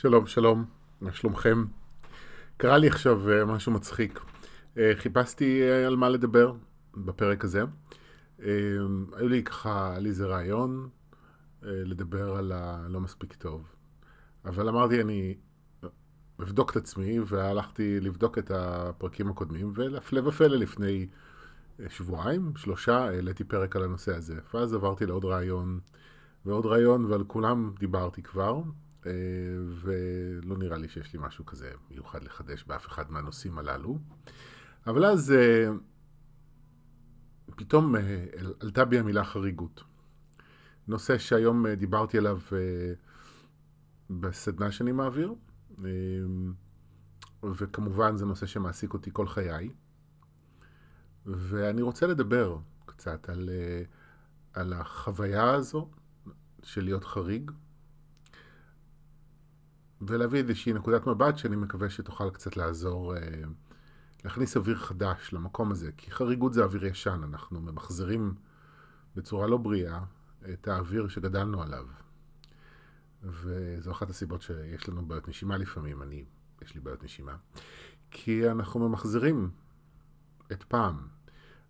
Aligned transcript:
שלום, 0.00 0.26
שלום, 0.26 0.64
מה 1.00 1.12
שלומכם? 1.12 1.64
קרה 2.56 2.78
לי 2.78 2.86
עכשיו 2.86 3.30
אה, 3.30 3.44
משהו 3.44 3.72
מצחיק. 3.72 4.20
אה, 4.78 4.92
חיפשתי 4.94 5.62
אה, 5.62 5.86
על 5.86 5.96
מה 5.96 6.08
לדבר 6.08 6.52
בפרק 6.96 7.44
הזה. 7.44 7.62
היו 8.38 9.28
לי 9.28 9.42
ככה, 9.42 9.90
היה 9.90 9.98
לי 9.98 10.08
איזה 10.08 10.26
רעיון 10.26 10.88
לדבר 11.62 12.36
על 12.36 12.52
הלא 12.52 13.00
מספיק 13.00 13.34
טוב. 13.34 13.72
אבל 14.44 14.68
אמרתי, 14.68 15.00
אני 15.00 15.34
אבדוק 16.42 16.70
את 16.70 16.76
עצמי, 16.76 17.18
והלכתי 17.26 18.00
לבדוק 18.00 18.38
את 18.38 18.50
הפרקים 18.50 19.28
הקודמים, 19.28 19.72
והפלא 19.74 20.28
ופלא 20.28 20.56
לפני 20.56 21.08
שבועיים, 21.88 22.52
שלושה, 22.56 22.98
העליתי 22.98 23.44
פרק 23.44 23.76
על 23.76 23.84
הנושא 23.84 24.16
הזה. 24.16 24.38
ואז 24.54 24.74
עברתי 24.74 25.06
לעוד 25.06 25.24
רעיון 25.24 25.80
ועוד 26.46 26.66
רעיון, 26.66 27.04
ועל 27.04 27.24
כולם 27.24 27.72
דיברתי 27.78 28.22
כבר. 28.22 28.60
אה, 29.08 29.12
ולא 29.74 30.58
נראה 30.58 30.76
לי 30.76 30.88
שיש 30.88 31.12
לי 31.12 31.18
משהו 31.22 31.46
כזה 31.46 31.72
מיוחד 31.90 32.24
לחדש 32.24 32.64
באף 32.64 32.86
אחד 32.86 33.10
מהנושאים 33.10 33.58
הללו. 33.58 33.98
אבל 34.86 35.04
אז 35.04 35.32
אה, 35.32 35.68
פתאום 37.56 37.96
אה, 37.96 38.24
עלתה 38.60 38.84
בי 38.84 38.98
המילה 38.98 39.24
חריגות. 39.24 39.84
נושא 40.88 41.18
שהיום 41.18 41.66
דיברתי 41.68 42.18
עליו 42.18 42.38
בסדנה 44.10 44.70
שאני 44.70 44.92
מעביר, 44.92 45.34
וכמובן 47.42 48.16
זה 48.16 48.26
נושא 48.26 48.46
שמעסיק 48.46 48.92
אותי 48.94 49.10
כל 49.12 49.26
חיי. 49.26 49.70
ואני 51.26 51.82
רוצה 51.82 52.06
לדבר 52.06 52.58
קצת 52.86 53.28
על, 53.28 53.50
על 54.52 54.72
החוויה 54.72 55.50
הזו 55.50 55.90
של 56.62 56.84
להיות 56.84 57.04
חריג, 57.04 57.50
ולהביא 60.00 60.42
איזושהי 60.42 60.72
נקודת 60.72 61.06
מבט 61.06 61.38
שאני 61.38 61.56
מקווה 61.56 61.90
שתוכל 61.90 62.30
קצת 62.30 62.56
לעזור 62.56 63.16
אה, 63.16 63.20
להכניס 64.24 64.56
אוויר 64.56 64.76
חדש 64.76 65.32
למקום 65.32 65.70
הזה, 65.70 65.90
כי 65.96 66.10
חריגות 66.10 66.52
זה 66.52 66.64
אוויר 66.64 66.86
ישן, 66.86 67.20
אנחנו 67.24 67.60
ממחזרים 67.60 68.34
בצורה 69.16 69.46
לא 69.46 69.56
בריאה 69.56 70.00
את 70.52 70.68
האוויר 70.68 71.08
שגדלנו 71.08 71.62
עליו. 71.62 71.86
וזו 73.22 73.90
אחת 73.90 74.10
הסיבות 74.10 74.42
שיש 74.42 74.88
לנו 74.88 75.06
בעיות 75.06 75.28
נשימה 75.28 75.56
לפעמים, 75.56 76.02
אני, 76.02 76.24
יש 76.62 76.74
לי 76.74 76.80
בעיות 76.80 77.04
נשימה, 77.04 77.36
כי 78.10 78.50
אנחנו 78.50 78.88
ממחזרים 78.88 79.50
את 80.52 80.62
פעם. 80.62 81.08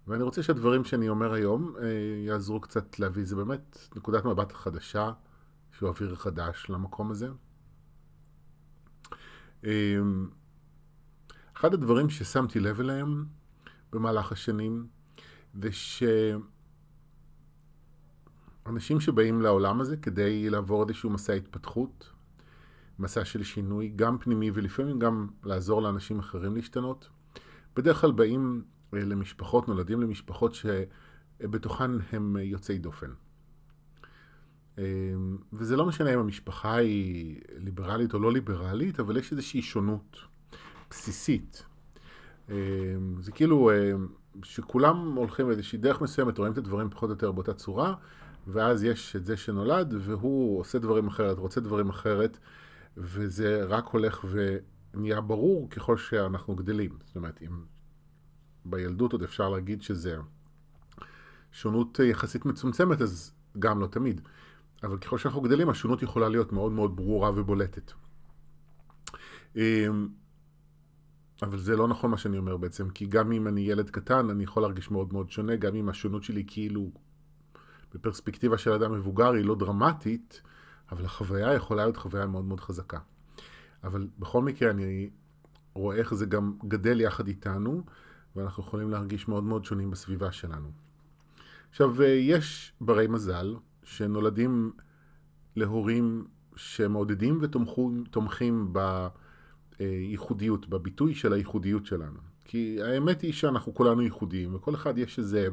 ואני 0.07 0.23
רוצה 0.23 0.43
שהדברים 0.43 0.85
שאני 0.85 1.09
אומר 1.09 1.33
היום 1.33 1.75
אה, 1.79 1.85
יעזרו 2.27 2.61
קצת 2.61 2.99
להביא, 2.99 3.25
זה 3.25 3.37
באמת 3.37 3.89
נקודת 3.97 4.25
מבט 4.25 4.53
חדשה, 4.53 5.13
שהוא 5.73 5.89
אוויר 5.89 6.15
חדש 6.15 6.67
למקום 6.69 7.11
הזה. 7.11 7.29
אמ, 9.65 10.29
אחד 11.57 11.75
הדברים 11.75 12.11
ששמתי 12.11 12.61
לב 12.61 12.81
אליהם 12.81 13.25
במהלך 13.93 14.33
השנים 14.33 14.87
זה 15.55 15.69
שאנשים 18.67 19.01
שבאים 19.01 19.43
לעולם 19.43 19.81
הזה 19.81 19.97
כדי 19.97 20.51
לעבור 20.51 20.83
איזשהו 20.83 21.11
מסע 21.11 21.33
התפתחות, 21.33 22.13
מסע 22.99 23.25
של 23.25 23.43
שינוי, 23.43 23.93
גם 23.97 24.19
פנימי 24.19 24.51
ולפעמים 24.55 24.99
גם 24.99 25.29
לעזור 25.45 25.83
לאנשים 25.83 26.19
אחרים 26.19 26.57
להשתנות, 26.57 27.09
בדרך 27.77 28.01
כלל 28.01 28.13
באים 28.13 28.63
אה, 28.95 29.05
למשפחות, 29.05 29.69
נולדים 29.69 30.01
למשפחות 30.01 30.55
שבתוכן 30.55 31.91
הם 32.13 32.37
יוצאי 32.37 32.79
דופן. 32.79 33.11
אמ, 34.79 35.37
וזה 35.53 35.77
לא 35.77 35.87
משנה 35.87 36.15
אם 36.15 36.19
המשפחה 36.19 36.75
היא 36.75 37.41
ליברלית 37.57 38.15
או 38.15 38.19
לא 38.19 38.33
ליברלית, 38.33 39.01
אבל 39.01 39.17
יש 39.17 39.33
איזושהי 39.33 39.63
שונות 39.63 40.17
בסיסית. 40.91 41.65
אמ, 42.49 42.55
זה 43.21 43.33
כאילו 43.33 43.71
אמ, 43.71 44.09
שכולם 44.43 45.15
הולכים 45.15 45.51
איזושהי 45.51 45.79
דרך 45.79 46.01
מסוימת, 46.01 46.39
רואים 46.39 46.53
את 46.53 46.59
הדברים 46.59 46.91
פחות 46.91 47.09
או 47.11 47.15
יותר 47.15 47.33
באותה 47.33 47.55
צורה, 47.55 47.95
ואז 48.47 48.85
יש 48.85 49.17
את 49.17 49.25
זה 49.25 49.37
שנולד, 49.37 49.95
והוא 49.99 50.61
עושה 50.61 50.79
דברים 50.79 51.07
אחרת, 51.07 51.39
רוצה 51.39 51.61
דברים 51.61 51.89
אחרת, 51.89 52.39
וזה 52.97 53.65
רק 53.65 53.87
הולך 53.87 54.25
ונהיה 54.95 55.21
ברור 55.21 55.71
ככל 55.71 55.97
שאנחנו 55.97 56.55
גדלים. 56.55 56.99
זאת 57.05 57.17
אומרת, 57.17 57.43
אם 57.43 57.63
בילדות 58.65 59.13
עוד 59.13 59.23
אפשר 59.23 59.49
להגיד 59.49 59.83
שזה 59.83 60.17
שונות 61.53 61.99
יחסית 61.99 62.47
מצומצמת, 62.47 63.01
אז 63.01 63.33
גם 63.59 63.81
לא 63.81 63.87
תמיד. 63.87 64.21
אבל 64.83 64.99
ככל 64.99 65.19
שאנחנו 65.19 65.41
גדלים, 65.41 65.69
השונות 65.69 66.03
יכולה 66.03 66.29
להיות 66.29 66.53
מאוד 66.53 66.73
מאוד 66.73 66.97
ברורה 66.97 67.31
ובולטת. 67.31 67.93
אמ, 69.57 70.09
אבל 71.43 71.59
זה 71.59 71.77
לא 71.77 71.89
נכון 71.89 72.11
מה 72.11 72.19
שאני 72.19 72.39
אומר 72.39 72.57
בעצם, 72.57 72.91
כי 72.91 73.07
גם 73.07 73.33
אם 73.33 73.49
אני 73.49 73.61
ילד 73.61 73.91
קטן, 73.91 74.31
אני 74.31 74.45
יכול 74.45 74.63
להרגיש 74.63 74.91
מאוד 74.91 75.13
מאוד 75.13 75.31
שונה, 75.31 75.57
גם 75.57 75.75
אם 75.75 75.89
השונות 75.89 76.23
שלי 76.23 76.45
כאילו, 76.47 76.91
בפרספקטיבה 77.95 78.59
של 78.59 78.73
אדם 78.73 78.93
מבוגר, 78.93 79.33
היא 79.33 79.45
לא 79.45 79.55
דרמטית, 79.55 80.43
אבל 80.93 81.05
החוויה 81.05 81.55
יכולה 81.55 81.83
להיות 81.83 81.97
חוויה 81.97 82.27
מאוד 82.27 82.45
מאוד 82.45 82.61
חזקה. 82.61 82.99
אבל 83.85 84.09
בכל 84.19 84.43
מקרה, 84.43 84.71
אני 84.71 85.11
רואה 85.75 85.97
איך 85.97 86.15
זה 86.15 86.27
גם 86.27 86.55
גדל 86.69 87.01
יחד 87.01 87.29
איתנו, 87.29 87.83
ואנחנו 88.37 88.63
יכולים 88.63 88.91
להרגיש 88.91 89.29
מאוד 89.29 89.45
מאוד 89.45 89.65
שונים 89.65 89.91
בסביבה 89.91 90.33
שלנו. 90.33 90.71
עכשיו, 91.71 92.03
יש 92.03 92.73
ברי 92.81 93.07
מזל, 93.07 93.55
שנולדים 93.89 94.73
להורים 95.57 96.27
שמעודדים 96.57 97.39
ותומכים 97.43 98.73
בייחודיות, 99.79 100.69
בביטוי 100.69 101.15
של 101.15 101.33
הייחודיות 101.33 101.87
שלנו. 101.87 102.19
כי 102.45 102.83
האמת 102.83 103.21
היא 103.21 103.33
שאנחנו 103.33 103.75
כולנו 103.75 104.03
ייחודיים, 104.03 104.55
וכל 104.55 104.75
אחד 104.75 104.99
יש 104.99 105.19
איזה 105.19 105.49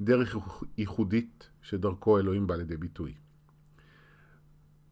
דרך 0.00 0.36
ייחודית 0.78 1.50
שדרכו 1.62 2.18
אלוהים 2.18 2.46
בא 2.46 2.56
לידי 2.56 2.76
ביטוי. 2.76 3.14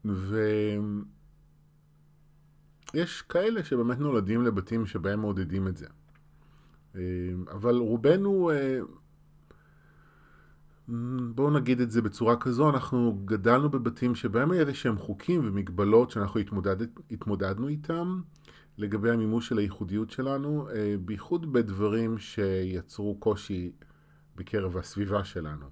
ויש 0.05 1.01
כאלה 3.21 3.63
שבאמת 3.63 3.99
נולדים 3.99 4.43
לבתים 4.43 4.85
שבהם 4.85 5.19
מעודדים 5.19 5.67
את 5.67 5.77
זה. 5.77 5.87
אבל 7.51 7.75
רובנו 7.75 8.51
בואו 11.35 11.49
נגיד 11.49 11.81
את 11.81 11.91
זה 11.91 12.01
בצורה 12.01 12.35
כזו, 12.37 12.69
אנחנו 12.69 13.21
גדלנו 13.25 13.69
בבתים 13.69 14.15
שבהם 14.15 14.51
היה 14.51 14.61
איזה 14.61 14.73
שהם 14.73 14.97
חוקים 14.97 15.41
ומגבלות 15.43 16.11
שאנחנו 16.11 16.39
התמודד, 16.39 16.75
התמודדנו 17.11 17.67
איתם 17.67 18.21
לגבי 18.77 19.11
המימוש 19.11 19.47
של 19.47 19.57
הייחודיות 19.57 20.09
שלנו, 20.09 20.69
אה, 20.69 20.95
בייחוד 21.05 21.53
בדברים 21.53 22.17
שיצרו 22.17 23.17
קושי 23.19 23.71
בקרב 24.35 24.77
הסביבה 24.77 25.23
שלנו. 25.23 25.65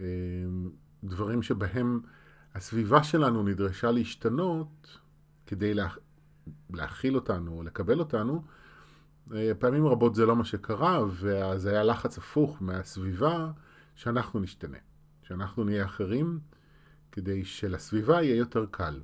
אה, 0.00 0.04
דברים 1.04 1.42
שבהם 1.42 2.00
הסביבה 2.54 3.02
שלנו 3.02 3.42
נדרשה 3.42 3.90
להשתנות 3.90 4.98
כדי 5.46 5.74
לה, 5.74 5.88
להכיל 6.70 7.14
אותנו 7.14 7.52
או 7.52 7.62
לקבל 7.62 7.98
אותנו, 7.98 8.44
אה, 9.34 9.52
פעמים 9.58 9.86
רבות 9.86 10.14
זה 10.14 10.26
לא 10.26 10.36
מה 10.36 10.44
שקרה, 10.44 11.04
ואז 11.10 11.66
היה 11.66 11.82
לחץ 11.82 12.18
הפוך 12.18 12.62
מהסביבה 12.62 13.50
שאנחנו 13.94 14.40
נשתנה, 14.40 14.78
שאנחנו 15.22 15.64
נהיה 15.64 15.84
אחרים, 15.84 16.40
כדי 17.12 17.44
שלסביבה 17.44 18.22
יהיה 18.22 18.36
יותר 18.36 18.66
קל. 18.70 19.00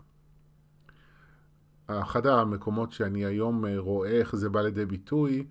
אחד 1.86 2.26
המקומות 2.26 2.92
שאני 2.92 3.24
היום 3.24 3.66
אה, 3.66 3.78
רואה 3.78 4.10
איך 4.10 4.36
זה 4.36 4.48
בא 4.48 4.62
לידי 4.62 4.86
ביטוי, 4.86 5.46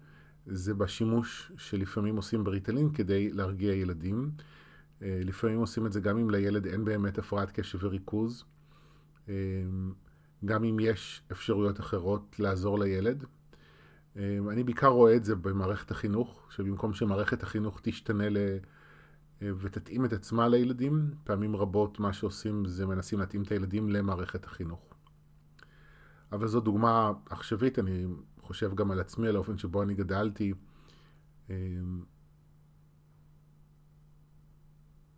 זה 0.46 0.74
בשימוש 0.74 1.52
שלפעמים 1.58 2.16
עושים 2.16 2.44
בריטלין 2.44 2.94
כדי 2.94 3.32
להרגיע 3.32 3.74
ילדים. 3.74 4.32
אה, 5.02 5.20
לפעמים 5.24 5.60
עושים 5.60 5.86
את 5.86 5.92
זה 5.94 6.00
גם 6.00 6.18
אם 6.18 6.30
לילד 6.30 6.66
אין 6.66 6.86
באמת 6.86 7.18
הפרעת 7.18 7.52
קשב 7.52 7.84
וריכוז, 7.84 8.44
אה, 9.30 9.34
גם 10.46 10.64
אם 10.64 10.78
יש 10.80 11.24
אפשרויות 11.32 11.80
אחרות 11.80 12.36
לעזור 12.40 12.80
לילד. 12.80 13.26
אני 14.52 14.64
בעיקר 14.64 14.88
רואה 14.88 15.16
את 15.16 15.26
זה 15.26 15.36
במערכת 15.36 15.92
החינוך, 15.92 16.48
שבמקום 16.50 16.94
שמערכת 16.94 17.44
החינוך 17.44 17.80
תשתנה 17.84 18.30
ל... 18.30 18.38
ותתאים 19.42 20.06
את 20.06 20.14
עצמה 20.14 20.48
לילדים. 20.48 21.12
פעמים 21.24 21.56
רבות 21.56 22.00
מה 22.00 22.14
שעושים 22.14 22.66
זה 22.66 22.86
מנסים 22.86 23.20
להתאים 23.20 23.42
את 23.42 23.52
הילדים 23.52 23.90
למערכת 23.90 24.46
החינוך. 24.46 24.94
אבל 26.32 26.48
זו 26.48 26.60
דוגמה 26.60 27.12
עכשווית, 27.30 27.80
אני 27.80 28.06
חושב 28.42 28.76
גם 28.76 28.92
על 28.92 29.00
עצמי, 29.00 29.28
על 29.28 29.36
האופן 29.36 29.58
שבו 29.58 29.84
אני 29.84 29.94
גדלתי. 29.94 30.54
אמ, 31.50 32.04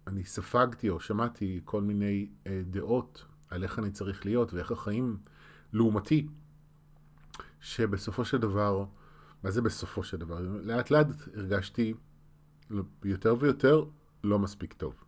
אני 0.07 0.23
ספגתי 0.23 0.89
או 0.89 0.99
שמעתי 0.99 1.61
כל 1.65 1.81
מיני 1.81 2.29
אה, 2.47 2.61
דעות 2.65 3.25
על 3.49 3.63
איך 3.63 3.79
אני 3.79 3.91
צריך 3.91 4.25
להיות 4.25 4.53
ואיך 4.53 4.71
החיים 4.71 5.17
לעומתי, 5.73 6.27
שבסופו 7.59 8.25
של 8.25 8.37
דבר, 8.37 8.85
מה 9.43 9.51
זה 9.51 9.61
בסופו 9.61 10.03
של 10.03 10.17
דבר? 10.17 10.41
לאט 10.41 10.91
לאט 10.91 11.07
הרגשתי 11.35 11.93
יותר 13.03 13.35
ויותר 13.39 13.85
לא 14.23 14.39
מספיק 14.39 14.73
טוב. 14.73 15.03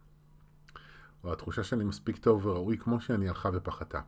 או 1.24 1.34
התחושה 1.34 1.64
שאני 1.64 1.84
מספיק 1.84 2.18
טוב 2.18 2.46
וראוי 2.46 2.78
כמו 2.78 3.02
שאני 3.02 3.30
הלכה 3.30 3.50
ופחתה. 3.54 4.02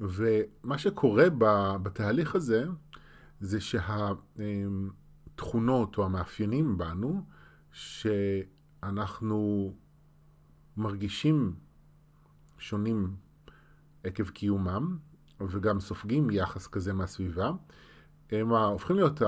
ומה 0.00 0.78
שקורה 0.78 1.24
בתהליך 1.82 2.34
הזה, 2.34 2.64
זה 3.40 3.58
שהתכונות 5.30 5.98
או 5.98 6.04
המאפיינים 6.04 6.78
בנו, 6.78 7.24
שאנחנו 7.72 9.72
מרגישים 10.76 11.54
שונים 12.58 13.16
עקב 14.04 14.28
קיומם, 14.28 14.98
וגם 15.40 15.80
סופגים 15.80 16.30
יחס 16.30 16.66
כזה 16.66 16.92
מהסביבה, 16.92 17.50
הם 18.30 18.52
הופכים 18.52 18.96
להיות 18.96 19.22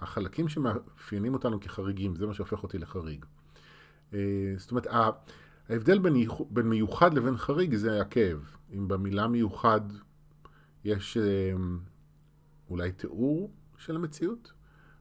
החלקים 0.00 0.48
שמאפיינים 0.48 1.34
אותנו 1.34 1.60
כחריגים, 1.60 2.16
זה 2.16 2.26
מה 2.26 2.34
שהופך 2.34 2.62
אותי 2.62 2.78
לחריג. 2.78 3.24
אה, 4.14 4.54
זאת 4.56 4.70
אומרת, 4.70 4.86
ההבדל 5.68 5.98
בין, 5.98 6.14
בין 6.50 6.68
מיוחד 6.68 7.14
לבין 7.14 7.36
חריג 7.36 7.74
זה 7.74 8.00
הכאב. 8.00 8.50
אם 8.72 8.88
במילה 8.88 9.28
מיוחד 9.28 9.80
יש 10.84 11.16
אה, 11.16 11.52
אולי 12.70 12.92
תיאור 12.92 13.50
של 13.76 13.96
המציאות, 13.96 14.52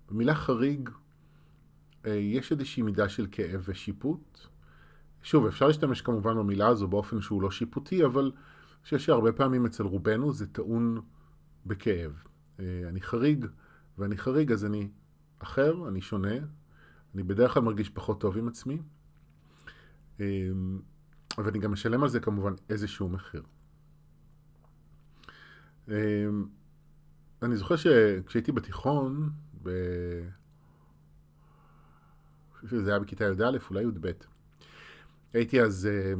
במילה 0.09 0.35
חריג 0.35 0.89
אה, 2.05 2.11
יש 2.11 2.51
איזושהי 2.51 2.83
מידה 2.83 3.09
של 3.09 3.27
כאב 3.31 3.63
ושיפוט. 3.65 4.39
שוב, 5.23 5.45
אפשר 5.45 5.67
להשתמש 5.67 6.01
כמובן 6.01 6.35
במילה 6.35 6.67
הזו 6.67 6.87
באופן 6.87 7.21
שהוא 7.21 7.41
לא 7.41 7.51
שיפוטי, 7.51 8.05
אבל 8.05 8.31
אני 8.33 8.83
חושב 8.83 8.99
שהרבה 8.99 9.31
פעמים 9.31 9.65
אצל 9.65 9.83
רובנו 9.83 10.33
זה 10.33 10.47
טעון 10.47 11.01
בכאב. 11.65 12.23
אני 12.59 13.01
חריג, 13.01 13.45
ואני 13.97 14.17
חריג 14.17 14.51
אז 14.51 14.65
אני 14.65 14.89
אחר, 15.39 15.87
אני 15.87 16.01
שונה, 16.01 16.35
אני 17.15 17.23
בדרך 17.23 17.53
כלל 17.53 17.63
מרגיש 17.63 17.89
פחות 17.89 18.21
טוב 18.21 18.37
עם 18.37 18.47
עצמי, 18.47 18.81
אמ, 20.19 20.79
ואני 21.37 21.59
גם 21.59 21.71
משלם 21.71 22.03
על 22.03 22.09
זה 22.09 22.19
כמובן 22.19 22.53
איזשהו 22.69 23.09
מחיר. 23.09 23.43
אמ, 25.87 25.93
אני 27.41 27.57
זוכר 27.57 27.75
שכשהייתי 27.75 28.51
בתיכון, 28.51 29.29
ב... 29.63 29.69
זה 32.63 32.89
היה 32.91 32.99
בכיתה 32.99 33.23
י"א, 33.23 33.57
אולי 33.69 33.83
י"ב. 33.83 34.11
הייתי 35.33 35.61
אז, 35.61 35.89
אה, 35.91 36.13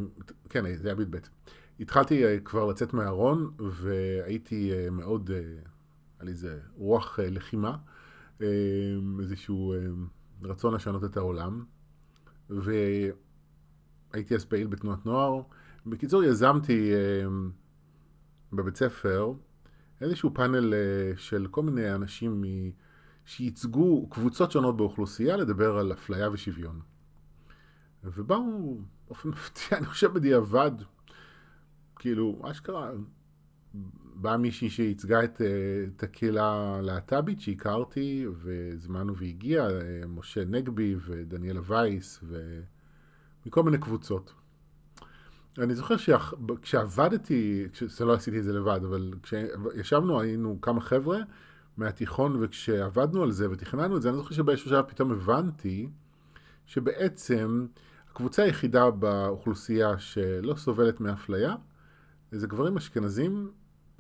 כן, 0.50 0.76
זה 0.76 0.88
היה 0.88 0.96
בי"ב. 0.96 1.18
התחלתי 1.80 2.26
אה, 2.26 2.40
כבר 2.40 2.66
לצאת 2.66 2.94
מהארון, 2.94 3.52
והייתי 3.60 4.72
אה, 4.74 4.90
מאוד, 4.90 5.32
לי 6.24 6.32
איזה 6.32 6.60
רוח 6.76 7.20
לחימה, 7.20 7.78
איזשהו 9.20 9.74
רצון 10.44 10.74
לשנות 10.74 11.04
את 11.04 11.18
העולם. 11.18 11.66
הייתי 14.14 14.36
אז 14.36 14.46
פעיל 14.46 14.68
בתנועת 14.68 15.06
נוער. 15.06 15.42
בקיצור, 15.86 16.24
יזמתי 16.24 16.94
אה, 16.94 17.28
בבית 18.54 18.76
ספר 18.76 19.34
איזשהו 20.02 20.34
פאנל 20.34 20.74
אה, 20.74 21.18
של 21.18 21.48
כל 21.52 21.64
מיני 21.64 21.96
אנשים. 21.96 22.44
שייצגו 23.26 24.10
קבוצות 24.10 24.52
שונות 24.52 24.78
באוכלוסייה 24.78 25.38
לדבר 25.38 25.78
על 25.78 25.94
אפליה 25.94 26.32
ושוויון. 26.32 26.80
ובאו, 28.04 28.82
באופן 29.08 29.30
מפתיע, 29.30 29.78
אני 29.78 29.86
חושב 29.86 30.14
בדיעבד, 30.14 30.72
כאילו, 31.96 32.42
אשכרה, 32.52 32.92
באה 34.16 34.38
מישהי 34.38 34.70
שייצגה 34.70 35.24
את, 35.24 35.42
אה, 35.42 35.48
את 35.96 36.04
הקהילה 36.04 36.76
הלהט"בית 36.78 37.42
שהכרתי, 37.42 38.26
והזמנו 38.34 39.18
והגיע, 39.18 39.68
משה 40.08 40.46
נגבי 40.46 40.96
ודניאלה 41.06 41.62
וייס, 41.68 42.20
ו... 42.24 42.62
מכל 43.46 43.64
מיני 43.64 43.78
קבוצות. 43.78 44.34
אני 45.58 45.76
זוכר 45.76 45.96
שכשעבדתי, 45.98 47.68
זה 47.88 48.06
לא 48.06 48.14
עשיתי 48.14 48.40
את 48.40 48.44
זה 48.44 48.54
לבד, 48.54 48.80
אבל 48.86 49.14
כשישבנו 49.24 50.20
היינו 50.20 50.62
כמה 50.62 50.82
חבר'ה 50.82 51.20
מהתיכון, 51.78 52.38
וכשעבדנו 52.44 53.24
על 53.24 53.32
זה 53.32 53.52
ותכננו 53.52 53.98
את 53.98 54.02
זה, 54.02 54.10
אני 54.10 54.18
זוכר 54.18 54.36
שבאיזשהו 54.36 54.70
שעה 54.70 54.84
פתאום 54.84 55.12
הבנתי 55.12 55.90
שבעצם 56.66 57.68
הקבוצה 58.12 58.44
היחידה 58.44 58.92
באוכלוסייה 58.92 59.98
שלא 59.98 60.56
סובלת 60.56 61.00
מאפליה, 61.00 61.56
זה 62.32 62.48
גברים 62.48 62.78
אשכנזים, 62.78 63.52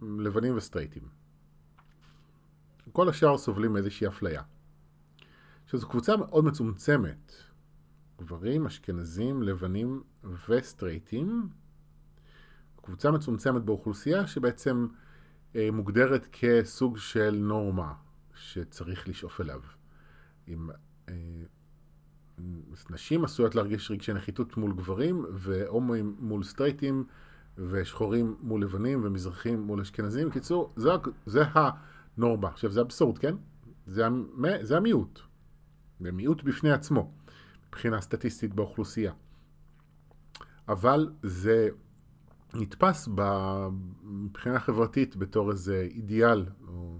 לבנים 0.01 0.57
וסטרייטים. 0.57 1.03
כל 2.91 3.09
השאר 3.09 3.37
סובלים 3.37 3.73
מאיזושהי 3.73 4.07
אפליה. 4.07 4.41
עכשיו 5.63 5.79
זו 5.79 5.89
קבוצה 5.89 6.17
מאוד 6.17 6.45
מצומצמת, 6.45 7.31
גברים, 8.19 8.65
אשכנזים, 8.65 9.43
לבנים 9.43 10.03
וסטרייטים. 10.49 11.49
קבוצה 12.81 13.11
מצומצמת 13.11 13.63
באוכלוסייה 13.63 14.27
שבעצם 14.27 14.87
אה, 15.55 15.69
מוגדרת 15.71 16.27
כסוג 16.31 16.97
של 16.97 17.35
נורמה 17.39 17.93
שצריך 18.35 19.07
לשאוף 19.07 19.41
אליו. 19.41 19.61
עם, 20.47 20.69
אה, 21.09 21.13
נשים 22.89 23.23
עשויות 23.25 23.55
להרגיש 23.55 23.91
רגשי 23.91 24.13
נחיתות 24.13 24.57
מול 24.57 24.73
גברים, 24.73 25.25
והומואים 25.33 26.15
מול 26.19 26.43
סטרייטים, 26.43 27.05
ושחורים 27.57 28.35
מול 28.41 28.61
לבנים, 28.63 29.01
ומזרחים 29.03 29.61
מול 29.61 29.81
אשכנזים. 29.81 30.29
בקיצור, 30.29 30.73
זה, 30.75 30.89
זה 31.25 31.43
הנורמה. 31.53 32.47
עכשיו, 32.47 32.71
זה 32.71 32.81
אבסורד, 32.81 33.17
כן? 33.17 33.35
זה, 33.87 34.07
זה 34.61 34.77
המיעוט. 34.77 35.19
זה 35.99 36.11
מיעוט 36.11 36.43
בפני 36.43 36.71
עצמו. 36.71 37.11
מבחינה 37.67 38.01
סטטיסטית 38.01 38.53
באוכלוסייה. 38.53 39.13
אבל 40.67 41.11
זה 41.23 41.69
נתפס 42.53 43.09
מבחינה 44.03 44.59
חברתית 44.59 45.15
בתור 45.15 45.51
איזה 45.51 45.87
אידיאל, 45.91 46.45
או 46.67 46.97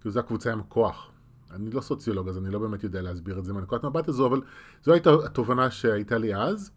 כאילו 0.00 0.12
זו 0.12 0.20
הקבוצה 0.20 0.52
עם 0.52 0.60
הכוח. 0.60 1.10
אני 1.50 1.70
לא 1.70 1.80
סוציולוג, 1.80 2.28
אז 2.28 2.38
אני 2.38 2.50
לא 2.50 2.58
באמת 2.58 2.84
יודע 2.84 3.02
להסביר 3.02 3.38
את 3.38 3.44
זה 3.44 3.52
מהנקודת 3.52 3.84
מבט 3.84 4.08
הזו, 4.08 4.26
אבל 4.26 4.40
זו 4.82 4.92
הייתה 4.92 5.10
התובנה 5.24 5.70
שהייתה 5.70 6.18
לי 6.18 6.34
אז, 6.34 6.70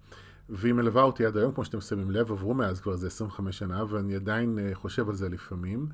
והיא 0.49 0.73
מלווה 0.73 1.03
אותי 1.03 1.25
עד 1.25 1.37
היום, 1.37 1.53
כמו 1.53 1.65
שאתם 1.65 1.81
שמים 1.81 2.11
לב, 2.11 2.31
עברו 2.31 2.53
מאז 2.53 2.81
כבר 2.81 2.91
איזה 2.91 3.07
25 3.07 3.57
שנה, 3.57 3.83
ואני 3.89 4.15
עדיין 4.15 4.59
אה, 4.59 4.69
חושב 4.73 5.09
על 5.09 5.15
זה 5.15 5.29
לפעמים, 5.29 5.87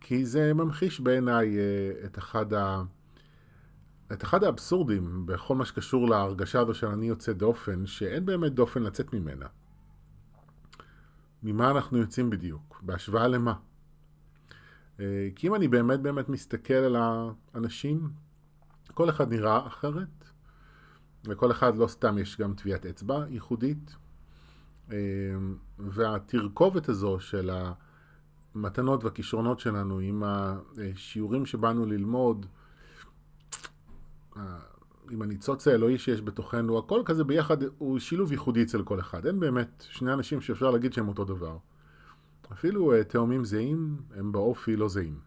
כי 0.00 0.26
זה 0.26 0.54
ממחיש 0.54 1.00
בעיניי 1.00 1.58
אה, 1.58 2.04
את 2.04 2.18
אחד 2.18 2.52
ה... 2.52 2.82
את 4.12 4.24
אחד 4.24 4.44
האבסורדים 4.44 5.26
בכל 5.26 5.54
מה 5.54 5.64
שקשור 5.64 6.08
להרגשה 6.08 6.60
הזו 6.60 6.74
של 6.74 6.86
אני 6.86 7.06
יוצא 7.06 7.32
דופן, 7.32 7.86
שאין 7.86 8.26
באמת 8.26 8.52
דופן 8.52 8.82
לצאת 8.82 9.14
ממנה. 9.14 9.46
ממה 11.42 11.70
אנחנו 11.70 11.98
יוצאים 11.98 12.30
בדיוק? 12.30 12.80
בהשוואה 12.82 13.28
למה? 13.28 13.54
אה, 15.00 15.28
כי 15.36 15.48
אם 15.48 15.54
אני 15.54 15.68
באמת 15.68 16.00
באמת 16.00 16.28
מסתכל 16.28 16.74
על 16.74 16.96
האנשים, 16.96 18.10
כל 18.94 19.10
אחד 19.10 19.32
נראה 19.32 19.66
אחרת, 19.66 20.27
וכל 21.24 21.50
אחד 21.50 21.76
לא 21.76 21.86
סתם 21.86 22.18
יש 22.18 22.40
גם 22.40 22.54
טביעת 22.54 22.86
אצבע 22.86 23.24
ייחודית, 23.28 23.96
אה, 24.92 24.96
והתרכובת 25.78 26.88
הזו 26.88 27.20
של 27.20 27.50
המתנות 28.54 29.04
והכישרונות 29.04 29.60
שלנו 29.60 29.98
עם 29.98 30.22
השיעורים 30.26 31.46
שבאנו 31.46 31.86
ללמוד, 31.86 32.46
עם 35.10 35.22
הניצוץ 35.22 35.68
האלוהי 35.68 35.98
שיש 35.98 36.22
בתוכנו, 36.22 36.78
הכל 36.78 37.02
כזה 37.04 37.24
ביחד 37.24 37.56
הוא 37.78 37.98
שילוב 37.98 38.32
ייחודי 38.32 38.62
אצל 38.62 38.82
כל 38.82 39.00
אחד. 39.00 39.26
אין 39.26 39.40
באמת 39.40 39.84
שני 39.90 40.12
אנשים 40.12 40.40
שאפשר 40.40 40.70
להגיד 40.70 40.92
שהם 40.92 41.08
אותו 41.08 41.24
דבר. 41.24 41.56
אפילו 42.52 42.94
uh, 42.94 43.04
תאומים 43.04 43.44
זהים 43.44 43.96
הם 44.16 44.32
באופי 44.32 44.76
לא 44.76 44.88
זהים. 44.88 45.18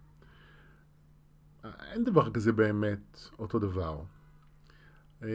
אין 1.63 2.03
דבר 2.03 2.31
כזה 2.31 2.51
באמת 2.51 3.19
אותו 3.39 3.59
דבר. 3.59 4.01
אמ, 5.23 5.27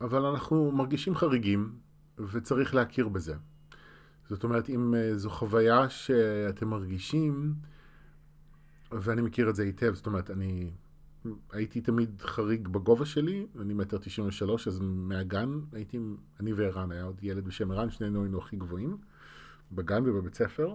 אבל 0.00 0.24
אנחנו 0.24 0.72
מרגישים 0.72 1.14
חריגים 1.14 1.72
וצריך 2.18 2.74
להכיר 2.74 3.08
בזה. 3.08 3.34
זאת 4.28 4.44
אומרת, 4.44 4.68
אם 4.68 4.94
uh, 4.94 5.16
זו 5.16 5.30
חוויה 5.30 5.88
שאתם 5.88 6.68
מרגישים, 6.68 7.54
ואני 8.92 9.22
מכיר 9.22 9.50
את 9.50 9.54
זה 9.56 9.62
היטב, 9.62 9.94
זאת 9.94 10.06
אומרת, 10.06 10.30
אני 10.30 10.70
הייתי 11.52 11.80
תמיד 11.80 12.22
חריג 12.22 12.68
בגובה 12.68 13.06
שלי, 13.06 13.46
אני 13.60 13.74
מטר 13.74 13.98
תשעים 13.98 14.28
ושלוש, 14.28 14.68
אז 14.68 14.80
מהגן 14.82 15.60
הייתי, 15.72 15.98
אני 16.40 16.52
וערן, 16.52 16.92
היה 16.92 17.02
עוד 17.02 17.18
ילד 17.22 17.44
בשם 17.44 17.70
ערן, 17.70 17.90
שנינו 17.90 18.22
היינו 18.22 18.38
הכי 18.38 18.56
גבוהים, 18.56 18.96
בגן 19.72 20.02
ובבית 20.08 20.34
ספר. 20.34 20.74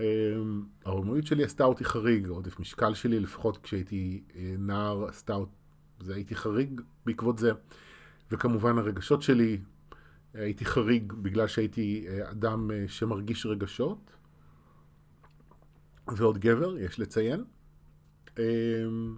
אמ, 0.00 0.64
ההורמונית 0.84 1.26
שלי 1.26 1.44
עשתה 1.44 1.64
אותי 1.64 1.84
חריג, 1.84 2.28
עודף 2.28 2.60
משקל 2.60 2.94
שלי, 2.94 3.20
לפחות 3.20 3.58
כשהייתי 3.58 4.22
אה, 4.36 4.54
נער, 4.58 5.04
עשתה 5.08 5.34
אותי, 5.34 5.56
זה 6.00 6.14
הייתי 6.14 6.34
חריג 6.34 6.80
בעקבות 7.06 7.38
זה. 7.38 7.52
וכמובן 8.30 8.78
הרגשות 8.78 9.22
שלי, 9.22 9.58
הייתי 10.34 10.64
חריג 10.64 11.12
בגלל 11.12 11.46
שהייתי 11.46 12.06
אה, 12.08 12.30
אדם 12.30 12.70
אה, 12.70 12.84
שמרגיש 12.88 13.46
רגשות. 13.46 14.16
ועוד 16.08 16.38
גבר, 16.38 16.78
יש 16.78 17.00
לציין. 17.00 17.44
אמ, 18.38 19.16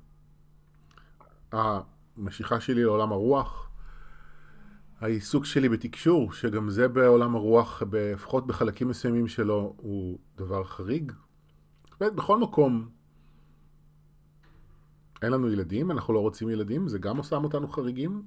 המשיכה 1.53 2.61
שלי 2.61 2.85
לעולם 2.85 3.13
הרוח 3.13 3.71
העיסוק 5.01 5.45
שלי 5.45 5.69
בתקשור, 5.69 6.33
שגם 6.33 6.71
זה 6.71 6.89
בעולם 6.89 7.35
הרוח, 7.35 7.83
לפחות 7.93 8.47
בחלקים 8.47 8.89
מסוימים 8.89 9.29
שלו, 9.29 9.75
הוא 9.77 10.19
דבר 10.37 10.65
חריג. 10.65 11.13
בכל 12.01 12.39
מקום, 12.39 12.89
אין 15.23 15.33
לנו 15.33 15.53
ילדים, 15.53 15.91
אנחנו 15.91 16.15
לא 16.15 16.21
רוצים 16.21 16.51
ילדים, 16.51 16.89
זה 16.89 16.99
גם 16.99 17.23
שם 17.23 17.45
אותנו 17.45 17.69
חריגים. 17.69 18.23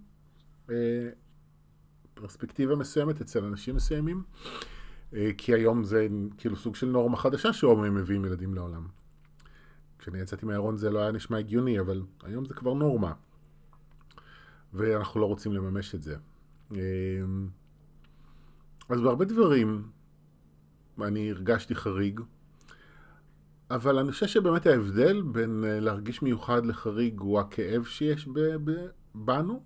אה, 0.69 1.10
פרספקטיבה 2.13 2.75
מסוימת 2.75 3.21
אצל 3.21 3.43
אנשים 3.45 3.75
מסוימים, 3.75 4.24
אה, 5.13 5.31
כי 5.38 5.53
היום 5.53 5.83
זה 5.83 6.07
כאילו 6.38 6.55
סוג 6.55 6.75
של 6.75 6.88
נורמה 6.88 7.17
חדשה 7.17 7.53
שהומואים 7.53 7.95
מביאים 7.95 8.25
ילדים 8.25 8.53
לעולם. 8.53 8.88
כשאני 10.00 10.19
יצאתי 10.19 10.45
מהארון 10.45 10.77
זה 10.77 10.89
לא 10.89 11.00
היה 11.00 11.12
נשמע 11.12 11.38
הגיוני, 11.38 11.79
אבל 11.79 12.01
היום 12.24 12.45
זה 12.45 12.53
כבר 12.53 12.74
נורמה. 12.74 13.13
ואנחנו 14.74 15.19
לא 15.19 15.25
רוצים 15.25 15.53
לממש 15.53 15.95
את 15.95 16.01
זה. 16.01 16.15
אה, 16.71 16.77
אז 18.89 19.01
בהרבה 19.01 19.25
דברים 19.25 19.89
אני 21.01 21.31
הרגשתי 21.31 21.75
חריג, 21.75 22.19
אבל 23.75 24.00
אני 24.00 24.12
חושב 24.12 24.28
שבאמת 24.28 24.66
ההבדל 24.66 25.22
בין 25.22 25.63
להרגיש 25.68 26.22
מיוחד 26.22 26.66
לחריג 26.66 27.20
הוא 27.20 27.40
הכאב 27.40 27.84
שיש 27.84 28.28
בנו, 29.16 29.63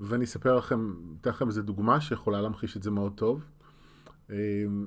ואני 0.00 0.24
אספר 0.24 0.56
לכם, 0.56 0.94
אתן 1.20 1.30
לכם 1.30 1.48
איזה 1.48 1.62
דוגמה 1.62 2.00
שיכולה 2.00 2.42
להמחיש 2.42 2.76
את 2.76 2.82
זה 2.82 2.90
מאוד 2.90 3.12
טוב. 3.14 3.44
אמ, 4.30 4.86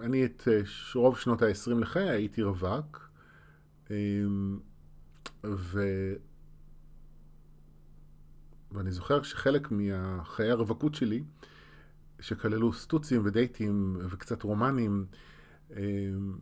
אני 0.00 0.24
את 0.24 0.48
אה, 0.50 0.60
רוב 0.94 1.18
שנות 1.18 1.42
ה-20 1.42 1.74
לחיי 1.74 2.10
הייתי 2.10 2.42
רווק, 2.42 3.10
אמ, 3.90 4.58
ו... 5.44 5.82
ואני 8.72 8.92
זוכר 8.92 9.22
שחלק 9.22 9.68
מחיי 9.70 10.50
הרווקות 10.50 10.94
שלי, 10.94 11.24
שכללו 12.20 12.72
סטוצים 12.72 13.22
ודייטים 13.24 13.96
וקצת 14.10 14.42
רומנים, 14.42 15.06
אמ, 15.70 16.38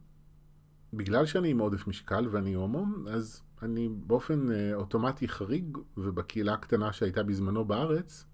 בגלל 0.92 1.26
שאני 1.26 1.50
עם 1.50 1.58
עודף 1.58 1.86
משקל 1.86 2.28
ואני 2.30 2.54
הומו, 2.54 2.86
אז 3.10 3.42
אני 3.62 3.88
באופן 4.06 4.52
אה, 4.52 4.74
אוטומטי 4.74 5.28
חריג, 5.28 5.78
ובקהילה 5.96 6.52
הקטנה 6.54 6.92
שהייתה 6.92 7.22
בזמנו 7.22 7.64
בארץ, 7.64 8.24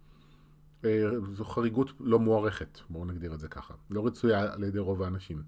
אה, 0.85 1.05
זו 1.33 1.45
חריגות 1.45 1.93
לא 2.01 2.19
מוערכת, 2.19 2.79
בואו 2.91 3.05
נגדיר 3.05 3.35
את 3.35 3.41
זה 3.41 3.49
ככה. 3.49 3.75
לא 3.91 4.07
רצויה 4.07 4.53
על 4.53 4.65
ידי 4.65 4.79
רוב 4.79 5.03
האנשים. 5.03 5.43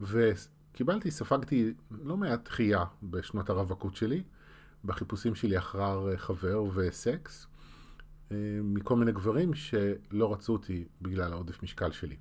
וקיבלתי, 0.00 1.10
ספגתי 1.10 1.74
לא 1.90 2.16
מעט 2.16 2.44
דחייה 2.44 2.84
בשנות 3.02 3.50
הרווקות 3.50 3.96
שלי, 3.96 4.22
בחיפושים 4.84 5.34
שלי 5.34 5.58
אחר 5.58 6.16
חבר 6.16 6.64
וסקס, 6.74 7.46
אה, 8.32 8.36
מכל 8.62 8.96
מיני 8.96 9.12
גברים 9.12 9.54
שלא 9.54 10.32
רצו 10.32 10.52
אותי 10.52 10.84
בגלל 11.02 11.32
העודף 11.32 11.62
משקל 11.62 11.90
שלי. 11.90 12.16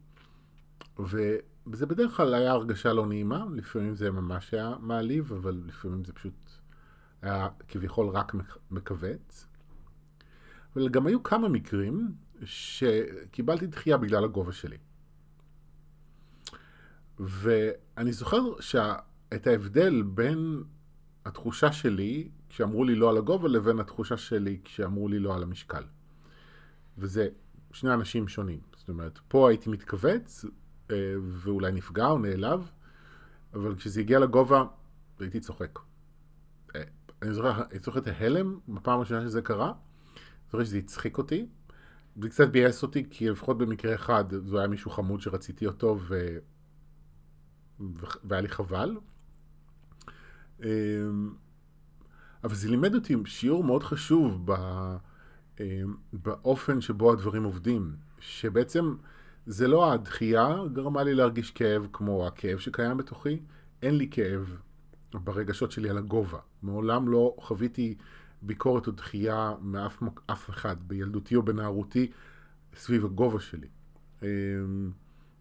וזה 1.70 1.86
בדרך 1.86 2.18
כלל 2.18 2.34
היה 2.34 2.52
הרגשה 2.52 2.94
לא 2.94 3.06
נעימה, 3.06 3.46
לפעמים 3.56 3.96
זה 3.96 4.12
ממש 4.12 4.54
היה 4.54 4.76
מעליב, 4.80 5.34
אבל 5.34 5.64
לפעמים 5.66 6.06
זה 6.06 6.14
פשוט 6.14 6.52
היה 7.22 7.48
כביכול 7.68 8.10
רק 8.10 8.34
מכווץ. 8.72 9.48
אבל 10.76 10.90
גם 10.90 11.08
היו 11.08 11.24
כמה 11.24 11.50
מקרים 11.50 12.12
שקיבלתי 12.44 13.68
דחייה 13.68 13.98
בגלל 13.98 14.24
הגובה 14.24 14.52
שלי. 14.52 14.78
ואני 17.20 18.14
זוכר 18.14 18.60
שאת 18.60 19.48
ההבדל 19.48 20.02
בין 20.02 20.64
התחושה 21.26 21.72
שלי 21.72 22.30
כשאמרו 22.50 22.84
לי 22.84 22.96
לא 22.96 23.10
על 23.10 23.18
הגובה 23.18 23.48
לבין 23.48 23.80
התחושה 23.80 24.18
שלי 24.18 24.60
כשאמרו 24.64 25.08
לי 25.08 25.20
לא 25.20 25.36
על 25.36 25.44
המשקל. 25.44 25.84
וזה 26.98 27.28
שני 27.72 27.94
אנשים 27.94 28.28
שונים. 28.28 28.60
זאת 28.78 28.90
אומרת, 28.90 29.20
פה 29.28 29.50
הייתי 29.50 29.70
מתכווץ 29.70 30.46
ואולי 31.22 31.72
נפגע 31.72 32.08
או 32.08 32.18
נעלב, 32.18 32.72
אבל 33.54 33.76
כשזה 33.76 34.00
הגיע 34.02 34.20
לגובה 34.20 34.64
הייתי 35.20 35.40
צוחק. 35.40 35.80
אה, 36.76 36.84
אני 37.22 37.34
זוכר, 37.34 37.64
אני 37.72 37.80
זוכר 37.80 38.00
את 38.00 38.08
ההלם 38.08 38.60
בפעם 38.68 38.98
הראשונה 38.98 39.22
שזה 39.22 39.42
קרה, 39.42 39.68
אני 39.68 40.52
זוכר 40.52 40.64
שזה 40.64 40.78
הצחיק 40.78 41.18
אותי, 41.18 41.46
זה 42.22 42.30
קצת 42.30 42.48
ביאס 42.48 42.84
אותי, 42.84 43.06
כי 43.10 43.30
לפחות 43.30 43.58
במקרה 43.58 43.96
אחד 43.96 44.24
זה 44.30 44.60
היה 44.60 44.68
מישהו 44.68 44.92
חמוד 44.92 45.22
שרציתי 45.22 45.68
אותו 45.68 46.00
ו... 46.08 46.38
והיה 48.24 48.42
לי 48.42 48.48
חבל. 48.50 48.98
אה, 50.64 50.70
אבל 52.44 52.56
זה 52.56 52.70
לימד 52.70 52.96
אותי 52.96 53.16
שיעור 53.26 53.64
מאוד 53.64 53.84
חשוב 53.84 54.52
ב... 54.52 54.56
באופן 56.14 56.82
שבו 56.82 57.12
הדברים 57.12 57.44
עובדים, 57.44 57.96
שבעצם 58.20 58.96
זה 59.50 59.68
לא 59.68 59.94
הדחייה 59.94 60.56
גרמה 60.74 61.04
לי 61.04 61.16
להרגיש 61.16 61.52
כאב 61.52 61.88
כמו 61.94 62.28
הכאב 62.28 62.58
שקיים 62.58 62.98
בתוכי, 62.98 63.40
אין 63.82 63.96
לי 63.96 64.08
כאב 64.12 64.58
ברגשות 65.14 65.72
שלי 65.72 65.90
על 65.90 65.98
הגובה. 65.98 66.40
מעולם 66.62 67.10
לא 67.10 67.36
חוויתי 67.40 67.96
ביקורת 68.42 68.88
או 68.88 68.92
דחייה 68.92 69.54
מאף 69.62 70.04
אף 70.32 70.50
אחד, 70.50 70.76
בילדותי 70.88 71.36
או 71.36 71.44
בנערותי, 71.44 72.12
סביב 72.76 73.06
הגובה 73.06 73.40
שלי. 73.40 73.68
אמ, 74.22 74.28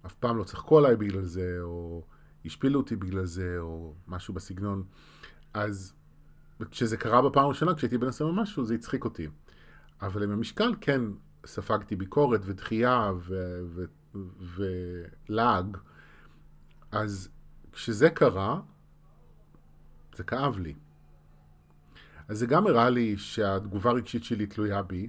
אף 0.06 0.14
פעם 0.14 0.36
לא 0.36 0.44
צחקו 0.44 0.78
עליי 0.78 0.96
בגלל 0.96 1.24
זה, 1.24 1.58
או 1.60 2.02
השפילו 2.44 2.80
אותי 2.80 2.96
בגלל 2.96 3.24
זה, 3.24 3.56
או 3.58 3.94
משהו 4.06 4.34
בסגנון. 4.34 4.82
אז 5.54 5.92
כשזה 6.70 6.96
קרה 6.96 7.22
בפעם 7.22 7.44
הראשונה, 7.44 7.74
כשהייתי 7.74 7.98
בן 7.98 8.08
עשרה 8.08 8.28
ומשהו, 8.28 8.64
זה 8.64 8.74
הצחיק 8.74 9.04
אותי. 9.04 9.28
אבל 10.02 10.22
עם 10.22 10.30
המשקל 10.30 10.74
כן 10.80 11.00
ספגתי 11.46 11.96
ביקורת 11.96 12.40
ודחייה 12.44 13.12
ו- 13.16 13.60
ולעג, 14.56 15.76
אז 16.92 17.28
כשזה 17.72 18.10
קרה, 18.10 18.60
זה 20.16 20.24
כאב 20.24 20.58
לי. 20.58 20.74
אז 22.28 22.38
זה 22.38 22.46
גם 22.46 22.66
הראה 22.66 22.90
לי 22.90 23.16
שהתגובה 23.18 23.90
הרגשית 23.90 24.24
שלי 24.24 24.46
תלויה 24.46 24.82
בי. 24.82 25.08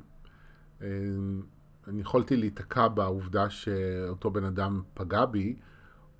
אני 1.88 2.01
יכולתי 2.01 2.38
להיתקע 2.38 2.88
בעובדה 2.88 3.50
שאותו 3.50 4.32
בן 4.32 4.44
אדם 4.44 4.82
פגע 4.94 5.25
בי, 5.25 5.60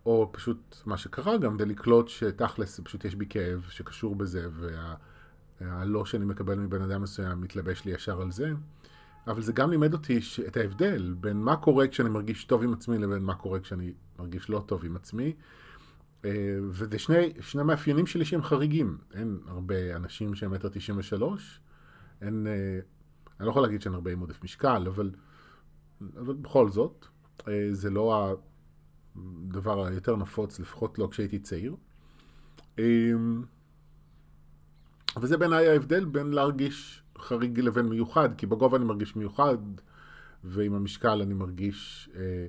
או 0.06 0.30
פשוט 0.34 0.82
מה 0.86 0.98
שקרה 0.98 1.38
גם, 1.38 1.58
זה 1.60 1.66
לקלוט 1.66 2.08
שתכלס 2.08 2.80
פשוט 2.84 3.06
יש 3.06 3.16
בי 3.16 3.26
כאב 3.30 3.66
שקשור 3.70 4.16
בזה, 4.16 4.48
והלא 5.62 6.06
שאני 6.06 6.26
מקבל 6.26 6.56
מבן 6.56 6.82
אדם 6.82 7.02
מסוים 7.02 7.42
מתלבש 7.42 7.86
לי 7.86 7.92
ישר 7.92 8.22
על 8.22 8.32
זה. 8.32 8.52
אבל 9.30 9.42
זה 9.42 9.54
גם 9.54 9.72
לימד 9.72 9.94
אותי 9.94 10.20
את 10.48 10.58
ההבדל 10.58 11.16
בין 11.20 11.38
מה 11.38 11.56
קורה 11.56 11.88
כשאני 11.88 12.10
מרגיש 12.10 12.46
טוב 12.46 12.64
עם 12.64 12.74
עצמי 12.74 12.98
לבין 12.98 13.24
מה 13.24 13.36
קורה 13.36 13.60
כשאני 13.60 13.94
מרגיש 14.20 14.50
לא 14.50 14.64
טוב 14.66 14.86
עם 14.86 14.96
עצמי. 14.96 15.34
אה, 16.26 16.58
וזה 16.70 17.00
שני, 17.00 17.34
שני 17.42 17.64
מאפיינים 17.64 18.08
שלי 18.08 18.26
שהם 18.26 18.42
חריגים. 18.42 18.98
אין 19.14 19.40
הרבה 19.48 19.96
אנשים 19.96 20.36
שהם 20.36 20.52
מטר 20.52 20.70
תשעים 20.70 20.98
ושלוש. 20.98 21.62
אין, 22.22 22.48
אה, 22.48 22.80
אני 23.40 23.46
לא 23.46 23.52
יכול 23.52 23.62
להגיד 23.62 23.82
שאין 23.82 23.94
הרבה 23.94 24.12
עם 24.12 24.20
עודף 24.20 24.44
משקל, 24.44 24.88
אבל, 24.88 25.12
אבל 26.18 26.34
בכל 26.34 26.70
זאת, 26.70 27.06
אה, 27.48 27.68
זה 27.72 27.90
לא 27.90 28.36
הדבר 29.16 29.86
היותר 29.86 30.16
נפוץ, 30.16 30.60
לפחות 30.60 31.00
לא 31.00 31.08
כשהייתי 31.12 31.40
צעיר. 31.40 31.76
וזה 35.22 35.38
בעיניי 35.38 35.68
ההבדל 35.68 36.06
בין 36.06 36.28
להרגיש 36.28 37.04
חריג 37.20 37.60
לבין 37.60 37.86
מיוחד, 37.86 38.30
כי 38.38 38.46
בגובה 38.46 38.78
אני 38.78 38.86
מרגיש 38.86 39.16
מיוחד, 39.16 39.58
ועם 40.44 40.74
המשקל 40.74 41.22
אני 41.22 41.34
מרגיש 41.34 42.10
אה, 42.16 42.48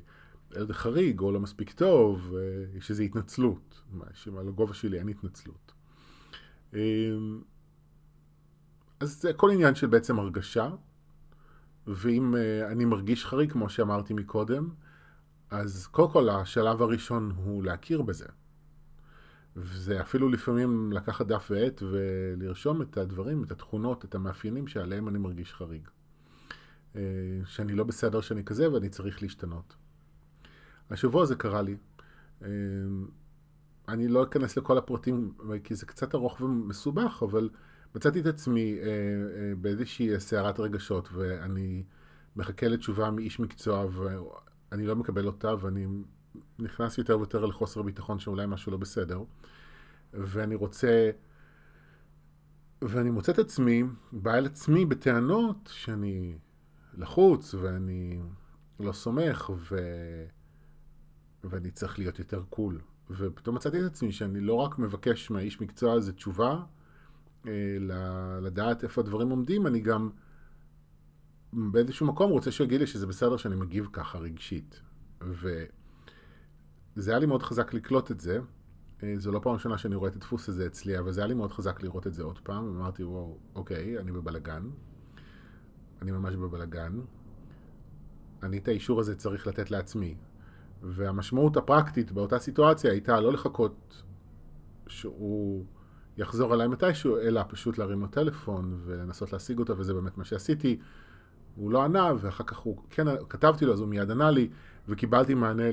חריג 0.72 1.20
או 1.20 1.32
לא 1.32 1.40
מספיק 1.40 1.72
טוב, 1.72 2.34
אה, 2.36 2.78
יש 2.78 2.90
איזו 2.90 3.02
התנצלות, 3.02 3.82
שעל 4.14 4.48
הגובה 4.48 4.74
שלי 4.74 4.98
אין 4.98 5.08
התנצלות. 5.08 5.72
אה, 6.74 6.80
אז 9.00 9.20
זה 9.20 9.32
כל 9.32 9.50
עניין 9.50 9.74
של 9.74 9.86
בעצם 9.86 10.18
הרגשה, 10.18 10.70
ואם 11.86 12.36
אה, 12.36 12.72
אני 12.72 12.84
מרגיש 12.84 13.26
חריג, 13.26 13.52
כמו 13.52 13.68
שאמרתי 13.68 14.14
מקודם, 14.14 14.68
אז 15.50 15.86
קודם 15.86 16.10
כל 16.12 16.28
השלב 16.28 16.82
הראשון 16.82 17.32
הוא 17.36 17.64
להכיר 17.64 18.02
בזה. 18.02 18.26
וזה 19.56 20.00
אפילו 20.00 20.28
לפעמים 20.28 20.92
לקחת 20.92 21.26
דף 21.26 21.50
ועט 21.50 21.82
ולרשום 21.82 22.82
את 22.82 22.96
הדברים, 22.96 23.44
את 23.44 23.50
התכונות, 23.50 24.04
את 24.04 24.14
המאפיינים 24.14 24.66
שעליהם 24.66 25.08
אני 25.08 25.18
מרגיש 25.18 25.54
חריג. 25.54 25.88
אה, 26.96 27.00
שאני 27.46 27.72
לא 27.72 27.84
בסדר 27.84 28.20
שאני 28.20 28.44
כזה 28.44 28.72
ואני 28.72 28.88
צריך 28.88 29.22
להשתנות. 29.22 29.76
השבוע 30.90 31.26
זה 31.26 31.34
קרה 31.34 31.62
לי. 31.62 31.76
אה, 32.42 32.48
אני 33.88 34.08
לא 34.08 34.22
אכנס 34.24 34.56
לכל 34.56 34.78
הפרטים 34.78 35.32
כי 35.64 35.74
זה 35.74 35.86
קצת 35.86 36.14
ארוך 36.14 36.40
ומסובך, 36.40 37.22
אבל 37.22 37.48
מצאתי 37.94 38.20
את 38.20 38.26
עצמי 38.26 38.78
אה, 38.82 39.54
באיזושהי 39.60 40.20
סערת 40.20 40.60
רגשות 40.60 41.08
ואני 41.12 41.84
מחכה 42.36 42.68
לתשובה 42.68 43.10
מאיש 43.10 43.40
מקצוע 43.40 43.86
ואני 43.92 44.86
לא 44.86 44.96
מקבל 44.96 45.26
אותה 45.26 45.54
ואני 45.60 45.86
נכנס 46.58 46.98
יותר 46.98 47.18
ויותר 47.18 47.46
לחוסר 47.46 47.82
ביטחון 47.82 48.18
שאולי 48.18 48.46
משהו 48.46 48.72
לא 48.72 48.78
בסדר, 48.78 49.22
ואני 50.14 50.54
רוצה, 50.54 51.10
ואני 52.82 53.10
מוצא 53.10 53.32
את 53.32 53.38
עצמי, 53.38 53.82
בא 54.12 54.34
אל 54.34 54.46
עצמי 54.46 54.86
בטענות 54.86 55.70
שאני 55.72 56.38
לחוץ 56.94 57.54
ואני 57.54 58.20
לא 58.80 58.92
סומך 58.92 59.50
ו... 59.56 59.76
ואני 61.44 61.70
צריך 61.70 61.98
להיות 61.98 62.18
יותר 62.18 62.42
קול. 62.50 62.80
ופתאום 63.10 63.56
מצאתי 63.56 63.80
את 63.80 63.84
עצמי 63.84 64.12
שאני 64.12 64.40
לא 64.40 64.54
רק 64.54 64.78
מבקש 64.78 65.30
מהאיש 65.30 65.60
מקצוע 65.60 65.92
הזה 65.92 66.12
תשובה, 66.12 66.62
אה, 67.46 67.52
לדעת 68.42 68.84
איפה 68.84 69.00
הדברים 69.00 69.30
עומדים, 69.30 69.66
אני 69.66 69.80
גם 69.80 70.10
באיזשהו 71.52 72.06
מקום 72.06 72.30
רוצה 72.30 72.50
שהוא 72.50 72.64
יגיד 72.64 72.80
לי 72.80 72.86
שזה 72.86 73.06
בסדר 73.06 73.36
שאני 73.36 73.56
מגיב 73.56 73.88
ככה 73.92 74.18
רגשית. 74.18 74.80
וזה 76.96 77.10
היה 77.10 77.20
לי 77.20 77.26
מאוד 77.26 77.42
חזק 77.42 77.74
לקלוט 77.74 78.10
את 78.10 78.20
זה. 78.20 78.40
אה, 79.02 79.14
זו 79.16 79.32
לא 79.32 79.40
פעם 79.42 79.52
ראשונה 79.52 79.78
שאני 79.78 79.94
רואה 79.94 80.10
את 80.10 80.16
הדפוס 80.16 80.48
הזה 80.48 80.66
אצלי, 80.66 80.98
אבל 80.98 81.12
זה 81.12 81.20
היה 81.20 81.28
לי 81.28 81.34
מאוד 81.34 81.52
חזק 81.52 81.82
לראות 81.82 82.06
את 82.06 82.14
זה 82.14 82.22
עוד 82.22 82.38
פעם. 82.38 82.76
אמרתי, 82.76 83.04
וואו, 83.04 83.38
אוקיי, 83.54 83.98
אני 83.98 84.12
בבלגן. 84.12 84.62
אני 86.02 86.10
ממש 86.10 86.34
בבלגן. 86.34 87.00
אני 88.42 88.58
את 88.58 88.68
האישור 88.68 89.00
הזה 89.00 89.14
צריך 89.14 89.46
לתת 89.46 89.70
לעצמי. 89.70 90.16
והמשמעות 90.82 91.56
הפרקטית 91.56 92.12
באותה 92.12 92.38
סיטואציה 92.38 92.90
הייתה 92.90 93.20
לא 93.20 93.32
לחכות 93.32 94.02
שהוא 94.86 95.64
יחזור 96.16 96.54
אליי 96.54 96.68
מתישהו, 96.68 97.18
אלא 97.18 97.42
פשוט 97.48 97.78
להרים 97.78 98.00
לו 98.00 98.06
טלפון 98.06 98.80
ולנסות 98.84 99.32
להשיג 99.32 99.58
אותו, 99.58 99.78
וזה 99.78 99.94
באמת 99.94 100.18
מה 100.18 100.24
שעשיתי. 100.24 100.78
הוא 101.56 101.70
לא 101.70 101.84
ענה, 101.84 102.12
ואחר 102.20 102.44
כך 102.44 102.58
הוא, 102.58 102.82
כן, 102.90 103.06
כתבתי 103.28 103.64
לו, 103.64 103.72
אז 103.72 103.80
הוא 103.80 103.88
מיד 103.88 104.10
ענה 104.10 104.30
לי, 104.30 104.50
וקיבלתי 104.88 105.34
מענה 105.34 105.70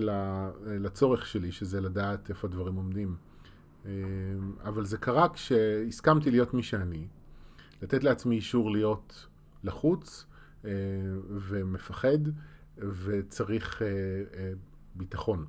לצורך 0.65 1.25
שלי, 1.25 1.51
שזה 1.51 1.81
לדעת 1.81 2.29
איפה 2.29 2.47
הדברים 2.47 2.75
עומדים. 2.75 3.15
אה, 3.85 3.91
אבל 4.63 4.85
זה 4.85 4.97
קרה 4.97 5.29
כשהסכמתי 5.29 6.31
להיות 6.31 6.53
מי 6.53 6.63
שאני, 6.63 7.07
לתת 7.81 8.03
לעצמי 8.03 8.35
אישור 8.35 8.71
להיות 8.71 9.27
לחוץ 9.63 10.25
אה, 10.65 10.71
ומפחד, 11.29 12.19
וצריך 12.77 13.81
אה, 13.81 13.87
ביטחון. 14.95 15.45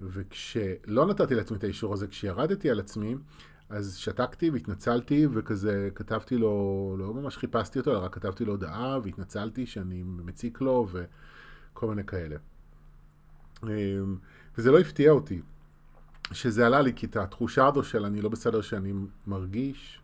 וכשלא 0.00 1.06
נתתי 1.06 1.34
לעצמי 1.34 1.56
את 1.56 1.64
האישור 1.64 1.92
הזה, 1.94 2.06
כשירדתי 2.06 2.70
על 2.70 2.80
עצמי, 2.80 3.16
אז 3.68 3.96
שתקתי 3.96 4.50
והתנצלתי, 4.50 5.26
וכזה 5.32 5.88
כתבתי 5.94 6.36
לו, 6.38 6.96
לא 6.98 7.14
ממש 7.14 7.36
חיפשתי 7.36 7.78
אותו, 7.78 7.90
אלא 7.90 7.98
רק 7.98 8.14
כתבתי 8.14 8.44
לו 8.44 8.52
הודעה, 8.52 8.98
והתנצלתי 9.02 9.66
שאני 9.66 10.02
מציק 10.02 10.60
לו, 10.60 10.86
וכל 10.92 11.88
מיני 11.88 12.04
כאלה. 12.04 12.36
אמ, 13.62 14.16
וזה 14.58 14.70
לא 14.70 14.78
הפתיע 14.78 15.10
אותי 15.10 15.42
שזה 16.32 16.66
עלה 16.66 16.80
לי, 16.80 16.92
כי 16.96 17.06
את 17.06 17.16
התחושה 17.16 17.66
הזו 17.66 17.82
של 17.82 18.04
אני 18.04 18.20
לא 18.20 18.28
בסדר 18.28 18.60
שאני 18.60 18.92
מרגיש, 19.26 20.00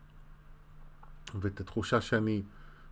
ואת 1.34 1.60
התחושה 1.60 2.00
שאני 2.00 2.42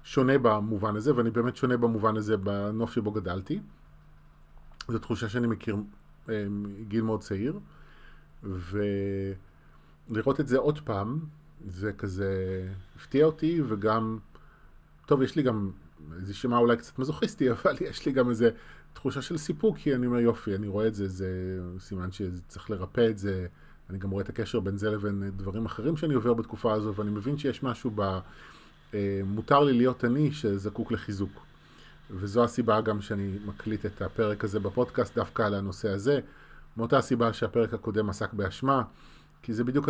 שונה 0.05 0.39
במובן 0.39 0.97
הזה, 0.97 1.17
ואני 1.17 1.31
באמת 1.31 1.57
שונה 1.57 1.77
במובן 1.77 2.17
הזה 2.17 2.37
בנוף 2.37 2.93
שבו 2.93 3.11
גדלתי. 3.11 3.61
זו 4.89 4.99
תחושה 4.99 5.29
שאני 5.29 5.47
מכיר 5.47 5.77
מגיל 6.29 7.01
אמ, 7.01 7.07
מאוד 7.07 7.21
צעיר, 7.21 7.61
ולראות 10.09 10.41
את 10.41 10.49
זה 10.49 10.59
עוד 10.59 10.81
פעם, 10.81 11.21
זה 11.67 11.93
כזה 11.93 12.69
הפתיע 12.97 13.25
אותי, 13.25 13.63
וגם, 13.69 14.19
טוב, 15.07 15.23
יש 15.23 15.37
לי 15.37 15.43
גם, 15.43 15.71
זה 16.19 16.31
יישמע 16.31 16.59
אולי 16.59 16.77
קצת 16.77 16.99
מזוכיסטי, 16.99 17.51
אבל 17.53 17.77
יש 17.81 18.07
לי 18.07 18.13
גם 18.13 18.31
איזה 18.31 18.51
תחושה 18.93 19.23
של 19.23 19.37
סיפוק, 19.37 19.79
כי 19.79 19.95
אני 19.95 20.07
אומר, 20.07 20.19
יופי, 20.19 20.55
אני 20.55 20.69
רואה 20.69 20.87
את 20.87 20.95
זה, 20.95 21.09
זה 21.09 21.61
סימן 21.79 22.13
שצריך 22.13 22.71
לרפא 22.71 23.07
את 23.11 23.19
זה, 23.19 23.47
אני 23.91 23.99
גם 23.99 24.11
רואה 24.11 24.23
את 24.23 24.29
הקשר 24.29 24.61
בין 24.61 24.77
זה 24.77 24.91
לבין 24.91 25.31
דברים 25.37 25.67
אחרים 25.67 25.97
שאני 25.97 26.15
עובר 26.15 26.35
בתקופה 26.35 26.73
הזו, 26.73 26.95
ואני 26.95 27.11
מבין 27.11 27.39
שיש 27.39 27.63
משהו 27.63 27.91
ב... 27.95 28.19
אה, 28.95 29.21
מותר 29.25 29.61
לי 29.61 29.73
להיות 29.73 30.05
אני 30.05 30.33
שזקוק 30.33 30.93
לחיזוק. 30.93 31.31
וזו 32.11 32.45
הסיבה 32.45 32.81
גם 32.81 33.01
שאני 33.01 33.39
מקליט 33.45 33.87
את 33.87 34.03
הפרק 34.03 34.45
הזה 34.45 34.61
בפודקאסט 34.61 35.15
דווקא 35.15 35.43
על 35.43 35.55
הנושא 35.55 35.89
הזה, 35.89 36.21
מאותה 36.77 36.99
הסיבה 36.99 37.33
שהפרק 37.33 37.75
הקודם 37.75 38.11
עסק 38.11 38.33
באשמה, 38.33 38.83
כי 39.43 39.55
זה 39.55 39.65
בדיוק, 39.65 39.89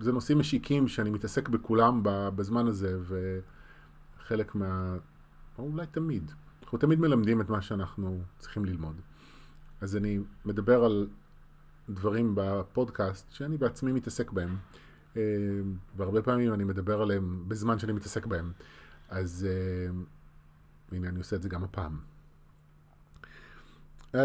זה 0.00 0.12
נושאים 0.12 0.38
משיקים 0.38 0.88
שאני 0.88 1.10
מתעסק 1.10 1.48
בכולם 1.48 2.00
בזמן 2.04 2.66
הזה, 2.66 2.98
וחלק 4.18 4.54
מה... 4.54 4.96
או 5.58 5.64
אולי 5.64 5.86
תמיד. 5.86 6.32
אנחנו 6.72 6.86
תמיד 6.86 7.00
מלמדים 7.00 7.40
את 7.40 7.48
מה 7.48 7.62
שאנחנו 7.62 8.20
צריכים 8.38 8.64
ללמוד. 8.64 9.00
אז 9.80 9.96
אני 9.96 10.18
מדבר 10.44 10.84
על 10.84 11.08
דברים 11.90 12.32
בפודקאסט 12.34 13.32
שאני 13.32 13.56
בעצמי 13.56 13.92
מתעסק 13.92 14.30
בהם, 14.30 14.56
אה, 15.16 15.22
והרבה 15.96 16.22
פעמים 16.22 16.54
אני 16.54 16.64
מדבר 16.64 17.02
עליהם 17.02 17.44
בזמן 17.48 17.78
שאני 17.78 17.92
מתעסק 17.92 18.26
בהם. 18.26 18.52
אז 19.08 19.48
אה, 19.50 19.92
והנה 20.92 21.08
אני 21.08 21.18
עושה 21.18 21.36
את 21.36 21.42
זה 21.42 21.48
גם 21.48 21.64
הפעם. 21.64 21.98
אמ, 24.14 24.20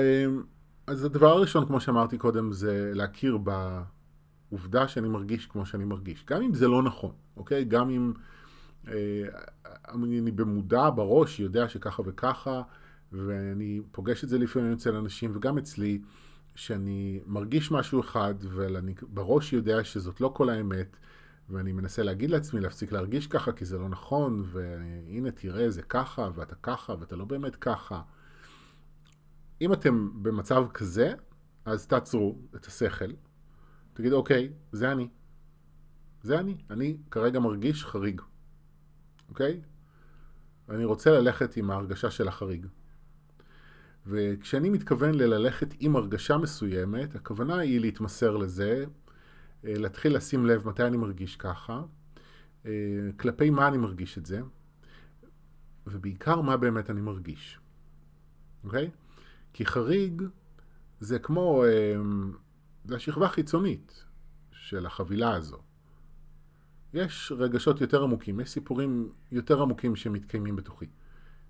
אז 0.88 1.04
הדבר 1.04 1.28
הראשון, 1.30 1.66
כמו 1.66 1.82
שאמרתי 1.82 2.18
קודם, 2.18 2.52
זה 2.52 2.92
להכיר 2.94 3.38
בעובדה 3.38 4.88
שאני 4.88 5.08
מרגיש 5.08 5.46
כמו 5.46 5.66
שאני 5.66 5.86
מרגיש. 5.86 6.26
גם 6.26 6.42
אם 6.42 6.54
זה 6.54 6.68
לא 6.68 6.84
נכון, 6.84 7.12
אוקיי? 7.38 7.66
גם 7.66 7.90
אם 7.90 8.14
אה, 8.88 8.94
אני 9.94 10.32
במודע, 10.32 10.90
בראש, 10.90 11.40
יודע 11.40 11.70
שככה 11.70 12.04
וככה, 12.06 12.62
ואני 13.12 13.82
פוגש 13.92 14.24
את 14.24 14.30
זה 14.30 14.38
לפעמים 14.38 14.74
אצל 14.74 14.96
אנשים, 14.96 15.32
וגם 15.34 15.58
אצלי, 15.58 16.02
שאני 16.56 17.20
מרגיש 17.26 17.72
משהו 17.72 18.00
אחד, 18.00 18.36
ואני 18.56 18.94
בראש 19.02 19.54
יודע 19.54 19.84
שזאת 19.84 20.22
לא 20.22 20.32
כל 20.36 20.50
האמת, 20.50 20.98
ואני 21.50 21.72
מנסה 21.72 22.04
להגיד 22.04 22.30
לעצמי 22.30 22.62
להפסיק 22.62 22.92
להרגיש 22.92 23.28
ככה, 23.28 23.52
כי 23.52 23.66
זה 23.66 23.78
לא 23.78 23.90
נכון, 23.90 24.44
והנה 24.46 25.32
תראה, 25.32 25.70
זה 25.70 25.82
ככה, 25.82 26.30
ואתה 26.36 26.56
ככה, 26.56 26.96
ואתה 27.00 27.16
לא 27.16 27.26
באמת 27.26 27.56
ככה. 27.56 28.02
אם 29.62 29.74
אתם 29.74 30.24
במצב 30.24 30.66
כזה, 30.74 31.14
אז 31.66 31.88
תעצרו 31.88 32.38
את 32.56 32.66
השכל, 32.66 33.12
תגידו, 33.94 34.18
אוקיי, 34.18 34.50
זה 34.72 34.92
אני. 34.92 35.08
זה 36.24 36.40
אני. 36.40 36.58
אני 36.70 36.98
כרגע 37.12 37.40
מרגיש 37.40 37.86
חריג, 37.86 38.22
אוקיי? 39.30 39.62
ואני 40.68 40.86
רוצה 40.86 41.12
ללכת 41.12 41.58
עם 41.58 41.72
ההרגשה 41.72 42.12
של 42.12 42.28
החריג. 42.28 42.66
וכשאני 44.06 44.70
מתכוון 44.70 45.16
ללכת 45.16 45.74
עם 45.80 45.96
הרגשה 45.96 46.38
מסוימת, 46.38 47.16
הכוונה 47.16 47.58
היא 47.58 47.80
להתמסר 47.80 48.38
לזה, 48.38 48.86
אה, 49.66 49.74
להתחיל 49.78 50.16
לשים 50.16 50.46
לב 50.46 50.68
מתי 50.68 50.84
אני 50.84 50.98
מרגיש 50.98 51.36
ככה, 51.36 51.82
אה, 52.66 52.72
כלפי 53.20 53.50
מה 53.50 53.68
אני 53.68 53.78
מרגיש 53.78 54.18
את 54.18 54.26
זה, 54.26 54.42
ובעיקר 55.88 56.42
מה 56.42 56.58
באמת 56.58 56.90
אני 56.90 57.02
מרגיש. 57.02 57.60
אוקיי? 58.64 58.92
כי 59.54 59.66
חריג 59.66 60.24
זה 61.00 61.20
כמו, 61.20 61.64
אה, 61.64 61.96
זה 62.86 62.96
השכבה 62.96 63.26
החיצונית 63.26 64.06
של 64.52 64.86
החבילה 64.86 65.36
הזו. 65.36 65.67
יש 66.98 67.32
רגשות 67.38 67.82
יותר 67.82 68.04
עמוקים, 68.04 68.40
יש 68.40 68.50
סיפורים 68.50 69.10
יותר 69.32 69.62
עמוקים 69.62 69.96
שמתקיימים 69.96 70.56
בתוכי. 70.56 70.86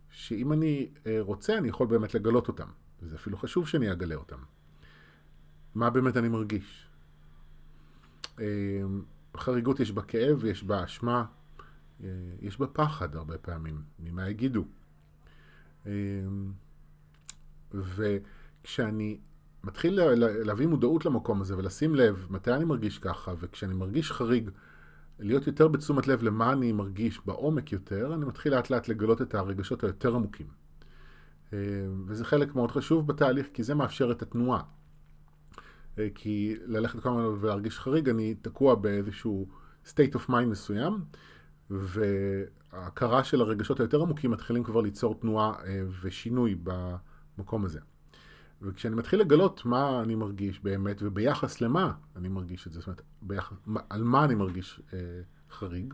שאם 0.10 0.54
אני 0.54 0.90
רוצה, 1.20 1.58
אני 1.58 1.68
יכול 1.68 1.88
באמת 1.88 2.14
לגלות 2.14 2.48
אותם. 2.48 2.68
וזה 3.02 3.16
אפילו 3.16 3.38
חשוב 3.38 3.68
שאני 3.68 3.92
אגלה 3.92 4.16
אותם. 4.16 4.38
מה 5.76 5.90
באמת 5.90 6.18
אני 6.18 6.30
מרגיש? 6.30 6.88
אמ, 8.40 8.44
חריגות 9.38 9.80
יש 9.80 9.92
בה 9.92 10.02
כאב, 10.02 10.46
יש 10.46 10.64
בה 10.64 10.84
אשמה, 10.84 11.26
אה, 12.04 12.10
יש 12.42 12.60
בה 12.60 12.68
פחד 12.68 13.16
הרבה 13.16 13.38
פעמים, 13.38 13.82
ממה 14.00 14.30
יגידו. 14.30 14.66
וכשאני 17.74 19.20
מתחיל 19.64 20.00
להביא 20.18 20.68
מודעות 20.68 21.06
למקום 21.06 21.42
הזה 21.42 21.58
ולשים 21.58 21.96
לב 21.96 22.28
מתי 22.30 22.54
אני 22.54 22.66
מרגיש 22.66 23.00
ככה, 23.00 23.34
וכשאני 23.40 23.74
מרגיש 23.74 24.12
חריג, 24.12 24.50
להיות 25.20 25.48
יותר 25.48 25.68
בתשומת 25.68 26.08
לב 26.08 26.24
למה 26.24 26.54
אני 26.54 26.72
מרגיש 26.72 27.20
בעומק 27.26 27.72
יותר, 27.72 28.14
אני 28.14 28.26
מתחיל 28.26 28.56
לאט 28.56 28.70
לאט 28.70 28.88
לגלות 28.88 29.22
את 29.22 29.36
הרגשות 29.36 29.84
היותר 29.84 30.16
עמוקים. 30.16 30.48
אמ, 31.54 31.58
וזה 32.08 32.26
חלק 32.26 32.56
מאוד 32.56 32.72
חשוב 32.72 33.08
בתהליך, 33.08 33.48
כי 33.54 33.64
זה 33.64 33.76
מאפשר 33.76 34.12
את 34.12 34.22
התנועה. 34.22 34.62
אה, 36.00 36.08
כי 36.16 36.56
ללכת 36.66 37.00
כל 37.00 37.10
הזמן 37.10 37.24
ולהרגיש 37.42 37.80
חריג, 37.80 38.10
אני 38.10 38.36
תקוע 38.36 38.76
באיזשהו 38.76 39.48
state 39.86 40.16
of 40.16 40.30
mind 40.30 40.46
מסוים, 40.46 41.06
וההכרה 41.70 43.24
של 43.24 43.42
הרגשות 43.42 43.80
היותר 43.80 44.02
עמוקים 44.02 44.32
מתחילים 44.32 44.64
כבר 44.64 44.82
ליצור 44.82 45.20
תנועה 45.20 45.54
אה, 45.66 45.82
ושינוי 46.02 46.56
במקום 46.64 47.66
הזה. 47.66 47.80
וכשאני 48.62 48.96
מתחיל 48.96 49.20
לגלות 49.20 49.66
מה 49.66 50.02
אני 50.02 50.16
מרגיש 50.16 50.60
באמת, 50.60 50.98
וביחס 51.02 51.62
למה 51.62 51.94
אני 52.16 52.28
מרגיש 52.28 52.68
את 52.68 52.72
זה, 52.72 52.80
זאת 52.80 52.88
אומרת, 52.88 53.02
ביחס, 53.22 53.58
על 53.90 54.04
מה 54.04 54.26
אני 54.26 54.36
מרגיש 54.36 54.82
אה, 54.94 55.00
חריג, 55.52 55.94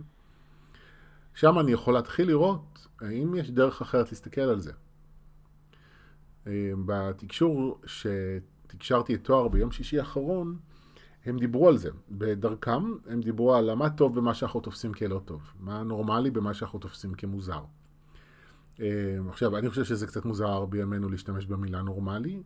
שם 1.34 1.60
אני 1.60 1.72
יכול 1.72 1.94
להתחיל 1.94 2.28
לראות 2.28 2.88
האם 3.02 3.36
יש 3.36 3.52
דרך 3.52 3.82
אחרת 3.82 4.12
להסתכל 4.12 4.42
על 4.42 4.60
זה. 4.60 4.72
אה, 6.48 6.72
בתקשור 6.86 7.82
ש... 7.86 8.08
תקשרתי 8.78 9.16
את 9.16 9.24
תואר 9.24 9.48
ביום 9.48 9.72
שישי 9.72 10.00
האחרון, 10.00 10.58
הם 11.26 11.38
דיברו 11.38 11.68
על 11.68 11.78
זה. 11.78 11.90
בדרכם 12.12 12.94
הם 13.08 13.22
דיברו 13.22 13.56
על 13.56 13.74
מה 13.74 13.90
טוב 13.90 14.16
במה 14.16 14.34
שאנחנו 14.34 14.60
תופסים 14.60 14.94
כלא 14.94 15.22
טוב, 15.26 15.42
מה 15.60 15.84
נורמלי 15.84 16.32
במה 16.32 16.54
שאנחנו 16.54 16.80
תופסים 16.80 17.14
כמוזר. 17.14 17.64
עכשיו, 19.30 19.58
אני 19.58 19.70
חושב 19.70 19.84
שזה 19.84 20.08
קצת 20.08 20.26
מוזר 20.26 20.66
בימינו 20.66 21.10
להשתמש 21.10 21.46
במילה 21.46 21.82
נורמלי, 21.82 22.44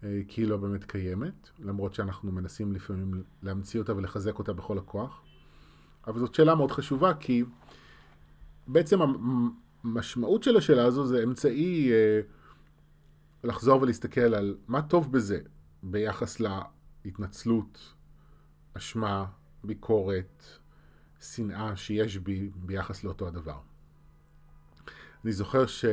כי 0.00 0.40
היא 0.40 0.46
לא 0.46 0.56
באמת 0.56 0.84
קיימת, 0.84 1.50
למרות 1.58 1.94
שאנחנו 1.94 2.32
מנסים 2.32 2.72
לפעמים 2.72 3.22
להמציא 3.42 3.80
אותה 3.80 3.96
ולחזק 3.96 4.38
אותה 4.38 4.52
בכל 4.52 4.78
הכוח. 4.78 5.22
אבל 6.06 6.18
זאת 6.18 6.34
שאלה 6.34 6.54
מאוד 6.54 6.70
חשובה, 6.70 7.14
כי 7.14 7.44
בעצם 8.66 8.98
המשמעות 9.84 10.42
של 10.42 10.56
השאלה 10.56 10.84
הזו 10.84 11.06
זה 11.06 11.22
אמצעי 11.22 11.92
אה, 11.92 12.20
לחזור 13.44 13.82
ולהסתכל 13.82 14.34
על 14.34 14.56
מה 14.68 14.82
טוב 14.82 15.12
בזה 15.12 15.40
ביחס 15.82 16.40
להתנצלות, 17.04 17.94
אשמה, 18.74 19.26
ביקורת, 19.64 20.44
שנאה 21.20 21.76
שיש 21.76 22.18
בי 22.18 22.50
ביחס 22.54 23.04
לאותו 23.04 23.28
הדבר. 23.28 23.69
אני 25.24 25.32
זוכר 25.32 25.66
ש... 25.66 25.84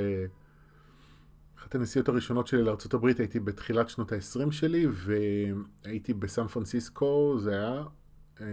הנסיעות 1.71 2.09
הראשונות 2.09 2.47
שלי 2.47 2.63
לארה"ב 2.63 3.05
הייתי 3.05 3.39
בתחילת 3.39 3.89
שנות 3.89 4.11
ה-20 4.11 4.51
שלי 4.51 4.85
והייתי 4.91 6.13
בסן 6.13 6.47
פרנסיסקו, 6.47 7.35
זה 7.39 7.51
היה... 7.51 7.83
אה, 8.41 8.45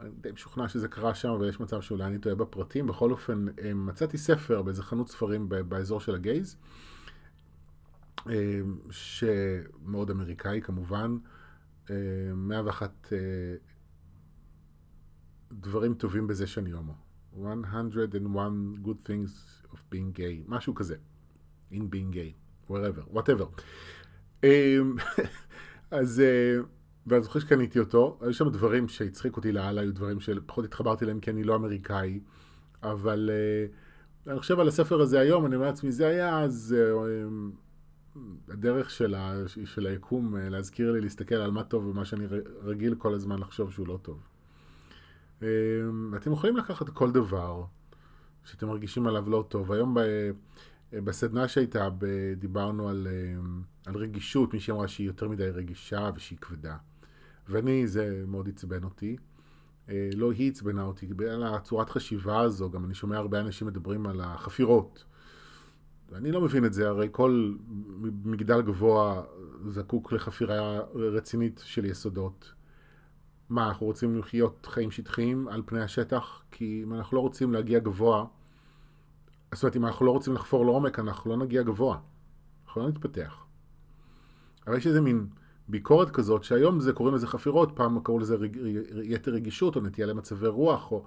אני 0.00 0.10
די 0.20 0.32
משוכנע 0.32 0.68
שזה 0.68 0.88
קרה 0.88 1.14
שם, 1.14 1.36
ויש 1.40 1.60
מצב 1.60 1.80
שאולי 1.80 2.04
אני 2.04 2.18
טועה 2.18 2.34
בפרטים. 2.34 2.86
בכל 2.86 3.10
אופן, 3.10 3.46
אה, 3.62 3.74
מצאתי 3.74 4.18
ספר 4.18 4.62
באיזה 4.62 4.82
חנות 4.82 5.08
ספרים 5.08 5.48
באזור 5.48 6.00
של 6.00 6.14
הגייז, 6.14 6.56
אה, 8.28 8.60
שמאוד 8.90 10.10
אמריקאי 10.10 10.60
כמובן, 10.62 11.16
101 12.34 13.12
אה, 13.12 13.18
דברים 15.52 15.94
טובים 15.94 16.26
בזה 16.26 16.46
שאני 16.46 16.70
הומו. 16.70 17.11
101 17.34 18.82
good 18.84 19.08
things 19.08 19.30
of 19.72 19.78
being 19.90 20.18
gay, 20.18 20.44
משהו 20.48 20.74
כזה. 20.74 20.96
in 21.72 21.88
being 21.90 22.10
gay, 22.10 22.34
wherever, 22.68 23.02
whatever. 23.12 23.46
אז... 25.90 26.22
ואני 27.06 27.22
זוכר 27.22 27.38
שקניתי 27.40 27.78
אותו, 27.78 28.18
היו 28.20 28.34
שם 28.34 28.48
דברים 28.48 28.88
שהצחיק 28.88 29.36
אותי 29.36 29.52
לאללה, 29.52 29.80
היו 29.80 29.94
דברים 29.94 30.20
שפחות 30.20 30.64
התחברתי 30.64 31.04
אליהם 31.04 31.20
כי 31.20 31.30
אני 31.30 31.44
לא 31.44 31.54
אמריקאי, 31.54 32.20
אבל 32.82 33.30
uh, 34.26 34.30
אני 34.30 34.38
חושב 34.40 34.60
על 34.60 34.68
הספר 34.68 35.00
הזה 35.00 35.20
היום, 35.20 35.46
אני 35.46 35.54
אומר 35.54 35.66
לעצמי, 35.66 35.92
זה 35.92 36.06
היה 36.06 36.40
אז 36.40 36.76
uh, 36.78 38.18
הדרך 38.48 38.90
של, 38.90 39.14
ה, 39.14 39.34
של 39.64 39.86
היקום 39.86 40.36
להזכיר 40.36 40.92
לי 40.92 41.00
להסתכל 41.00 41.34
על 41.34 41.50
מה 41.50 41.64
טוב 41.64 41.86
ומה 41.86 42.04
שאני 42.04 42.26
רגיל 42.62 42.94
כל 42.94 43.14
הזמן 43.14 43.38
לחשוב 43.38 43.72
שהוא 43.72 43.86
לא 43.86 43.98
טוב. 44.02 44.31
Uh, 45.42 45.44
אתם 46.16 46.32
יכולים 46.32 46.56
לקחת 46.56 46.88
כל 46.88 47.12
דבר 47.12 47.64
שאתם 48.44 48.66
מרגישים 48.66 49.06
עליו 49.06 49.30
לא 49.30 49.44
טוב. 49.48 49.72
היום 49.72 49.94
ב... 49.94 50.00
בסדנה 50.92 51.48
שהייתה, 51.48 51.88
דיברנו 52.36 52.88
על, 52.88 53.08
על 53.86 53.94
רגישות, 53.94 54.54
מישהי 54.54 54.72
אמרה 54.72 54.88
שהיא 54.88 55.06
יותר 55.06 55.28
מדי 55.28 55.48
רגישה 55.48 56.10
ושהיא 56.16 56.38
כבדה. 56.38 56.76
ואני, 57.48 57.86
זה 57.86 58.24
מאוד 58.26 58.48
עצבן 58.48 58.84
אותי. 58.84 59.16
אה, 59.88 60.10
לא 60.16 60.32
היא 60.32 60.50
עצבנה 60.50 60.82
אותי, 60.82 61.06
בגלל 61.06 61.44
הצורת 61.44 61.90
חשיבה 61.90 62.40
הזו, 62.40 62.70
גם 62.70 62.84
אני 62.84 62.94
שומע 62.94 63.16
הרבה 63.16 63.40
אנשים 63.40 63.66
מדברים 63.66 64.06
על 64.06 64.20
החפירות. 64.20 65.04
אני 66.12 66.32
לא 66.32 66.40
מבין 66.40 66.64
את 66.64 66.72
זה, 66.72 66.88
הרי 66.88 67.08
כל 67.12 67.54
מגדל 68.24 68.62
גבוה 68.62 69.22
זקוק 69.66 70.12
לחפירה 70.12 70.80
רצינית 70.94 71.62
של 71.64 71.84
יסודות. 71.84 72.52
מה, 73.52 73.68
אנחנו 73.68 73.86
רוצים 73.86 74.18
לחיות 74.18 74.66
חיים 74.66 74.90
שטחיים 74.90 75.48
על 75.48 75.62
פני 75.66 75.80
השטח? 75.80 76.42
כי 76.50 76.82
אם 76.84 76.94
אנחנו 76.94 77.16
לא 77.16 77.20
רוצים 77.20 77.52
להגיע 77.52 77.78
גבוה, 77.78 78.24
זאת 79.54 79.62
אומרת, 79.62 79.76
אם 79.76 79.86
אנחנו 79.86 80.06
לא 80.06 80.10
רוצים 80.10 80.34
לחפור 80.34 80.66
לעומק, 80.66 80.98
אנחנו 80.98 81.30
לא 81.30 81.36
נגיע 81.36 81.62
גבוה. 81.62 81.98
אנחנו 82.66 82.82
לא 82.82 82.88
נתפתח. 82.88 83.46
אבל 84.66 84.76
יש 84.76 84.86
איזה 84.86 85.00
מין 85.00 85.26
ביקורת 85.68 86.10
כזאת, 86.10 86.44
שהיום 86.44 86.80
זה 86.80 86.92
קוראים 86.92 87.14
לזה 87.14 87.26
חפירות, 87.26 87.72
פעם 87.74 88.00
קראו 88.00 88.18
לזה 88.18 88.34
רג, 88.34 88.58
יתר 89.02 89.30
רגישות, 89.30 89.76
או 89.76 89.80
נטייה 89.80 90.06
למצבי 90.06 90.46
רוח, 90.46 90.92
או 90.92 91.04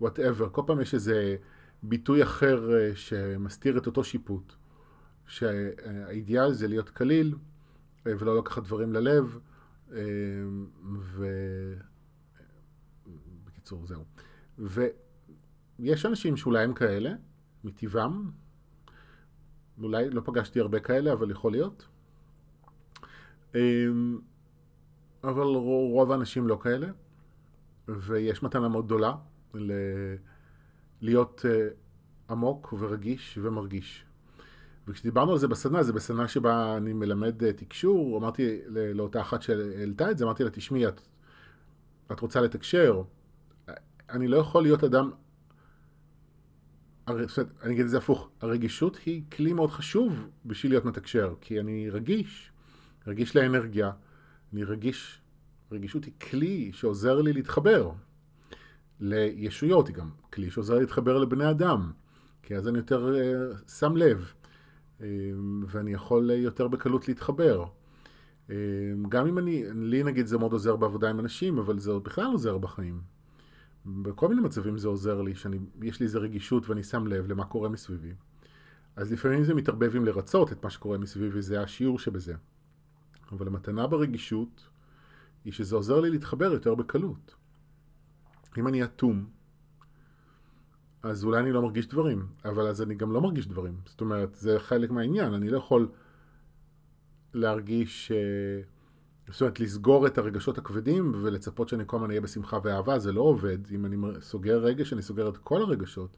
whatever. 0.00 0.48
כל 0.48 0.62
פעם 0.66 0.80
יש 0.80 0.94
איזה 0.94 1.36
ביטוי 1.82 2.22
אחר 2.22 2.74
אה, 2.74 2.90
שמסתיר 2.94 3.78
את 3.78 3.86
אותו 3.86 4.04
שיפוט. 4.04 4.52
שהאידיאל 5.26 6.52
זה 6.52 6.68
להיות 6.68 6.90
קליל, 6.90 7.34
אה, 8.06 8.12
ולא 8.18 8.38
לקחת 8.38 8.62
דברים 8.62 8.92
ללב, 8.92 9.38
אה, 9.92 9.98
ו... 11.00 11.26
בקיצור, 13.44 13.86
זהו. 13.86 14.04
ויש 14.58 16.06
אנשים 16.06 16.36
שאולי 16.36 16.64
הם 16.64 16.74
כאלה, 16.74 17.10
מטבעם, 17.64 18.30
אולי 19.82 20.10
לא 20.10 20.20
פגשתי 20.24 20.60
הרבה 20.60 20.80
כאלה, 20.80 21.12
אבל 21.12 21.30
יכול 21.30 21.52
להיות. 21.52 21.88
אמ, 23.54 24.18
אבל 25.24 25.42
רוב 25.92 26.12
האנשים 26.12 26.48
לא 26.48 26.58
כאלה, 26.62 26.88
ויש 27.88 28.42
מתנה 28.42 28.68
מאוד 28.68 28.86
גדולה 28.86 29.14
ל- 29.54 30.16
להיות 31.00 31.44
אה, 31.48 31.68
עמוק 32.30 32.74
ורגיש 32.78 33.38
ומרגיש. 33.42 34.04
וכשדיברנו 34.88 35.32
על 35.32 35.38
זה 35.38 35.48
בסדנה, 35.48 35.82
זה 35.82 35.92
בסדנה 35.92 36.28
שבה 36.28 36.76
אני 36.76 36.92
מלמד 36.92 37.44
אה, 37.44 37.52
תקשור, 37.52 38.18
אמרתי 38.18 38.60
לאותה 38.68 39.20
אחת 39.20 39.42
שהעלתה 39.42 40.10
את 40.10 40.18
זה, 40.18 40.24
אמרתי 40.24 40.44
לה, 40.44 40.50
תשמעי, 40.50 40.88
את, 40.88 41.00
את 42.12 42.20
רוצה 42.20 42.40
לתקשר, 42.40 43.02
אני 44.10 44.28
לא 44.28 44.36
יכול 44.36 44.62
להיות 44.62 44.84
אדם, 44.84 45.10
אני 47.08 47.74
אגיד 47.74 47.84
את 47.84 47.90
זה 47.90 47.98
הפוך, 47.98 48.28
הרגישות 48.40 48.96
היא 49.06 49.22
כלי 49.32 49.52
מאוד 49.52 49.70
חשוב 49.70 50.28
בשביל 50.46 50.72
להיות 50.72 50.84
מתקשר, 50.84 51.34
כי 51.40 51.60
אני 51.60 51.90
רגיש, 51.90 52.52
רגיש 53.06 53.36
לאנרגיה, 53.36 53.90
אני 54.52 54.64
רגיש, 54.64 55.20
רגישות 55.72 56.04
היא 56.04 56.12
כלי 56.30 56.70
שעוזר 56.72 57.20
לי 57.20 57.32
להתחבר 57.32 57.92
לישויות, 59.00 59.88
היא 59.88 59.96
גם 59.96 60.10
כלי 60.32 60.50
שעוזר 60.50 60.74
לי 60.74 60.80
להתחבר 60.80 61.18
לבני 61.18 61.50
אדם, 61.50 61.92
כי 62.42 62.56
אז 62.56 62.68
אני 62.68 62.78
יותר 62.78 63.14
uh, 63.14 63.70
שם 63.70 63.96
לב, 63.96 64.32
ואני 65.68 65.92
יכול 65.92 66.30
uh, 66.30 66.34
יותר 66.34 66.68
בקלות 66.68 67.08
להתחבר. 67.08 67.64
Uh, 68.48 68.52
גם 69.08 69.26
אם 69.26 69.38
אני, 69.38 69.64
לי 69.74 70.02
נגיד 70.02 70.26
זה 70.26 70.38
מאוד 70.38 70.52
עוזר 70.52 70.76
בעבודה 70.76 71.10
עם 71.10 71.20
אנשים, 71.20 71.58
אבל 71.58 71.78
זה 71.78 71.92
בכלל 71.92 72.26
עוזר 72.32 72.58
בחיים. 72.58 73.00
בכל 73.86 74.28
מיני 74.28 74.40
מצבים 74.40 74.78
זה 74.78 74.88
עוזר 74.88 75.22
לי, 75.22 75.34
שיש 75.34 76.00
לי 76.00 76.06
איזה 76.06 76.18
רגישות 76.18 76.68
ואני 76.68 76.82
שם 76.82 77.06
לב 77.06 77.26
למה 77.26 77.44
קורה 77.44 77.68
מסביבי. 77.68 78.12
אז 78.96 79.12
לפעמים 79.12 79.44
זה 79.44 79.54
מתערבב 79.54 79.96
עם 79.96 80.04
לרצות 80.04 80.52
את 80.52 80.64
מה 80.64 80.70
שקורה 80.70 80.98
מסביבי, 80.98 81.42
זה 81.42 81.62
השיעור 81.62 81.98
שבזה. 81.98 82.34
אבל 83.32 83.46
המתנה 83.46 83.86
ברגישות 83.86 84.68
היא 85.44 85.52
שזה 85.52 85.76
עוזר 85.76 86.00
לי 86.00 86.10
להתחבר 86.10 86.52
יותר 86.52 86.74
בקלות. 86.74 87.34
אם 88.58 88.68
אני 88.68 88.84
אטום, 88.84 89.26
אז 91.02 91.24
אולי 91.24 91.40
אני 91.40 91.52
לא 91.52 91.62
מרגיש 91.62 91.86
דברים, 91.86 92.26
אבל 92.44 92.66
אז 92.66 92.82
אני 92.82 92.94
גם 92.94 93.12
לא 93.12 93.20
מרגיש 93.20 93.46
דברים. 93.46 93.74
זאת 93.86 94.00
אומרת, 94.00 94.34
זה 94.34 94.58
חלק 94.58 94.90
מהעניין, 94.90 95.34
אני 95.34 95.48
לא 95.48 95.58
יכול 95.58 95.88
להרגיש, 97.34 98.12
אה, 98.12 98.62
זאת 99.32 99.40
אומרת, 99.40 99.60
לסגור 99.60 100.06
את 100.06 100.18
הרגשות 100.18 100.58
הכבדים 100.58 101.12
ולצפות 101.22 101.68
שאני 101.68 101.82
כל 101.86 101.96
הזמן 101.96 102.08
אהיה 102.08 102.20
בשמחה 102.20 102.58
ואהבה, 102.64 102.98
זה 102.98 103.12
לא 103.12 103.20
עובד. 103.20 103.58
אם 103.70 103.86
אני 103.86 103.96
סוגר 104.20 104.58
רגש, 104.58 104.92
אני 104.92 105.02
סוגר 105.02 105.28
את 105.28 105.36
כל 105.36 105.62
הרגשות. 105.62 106.16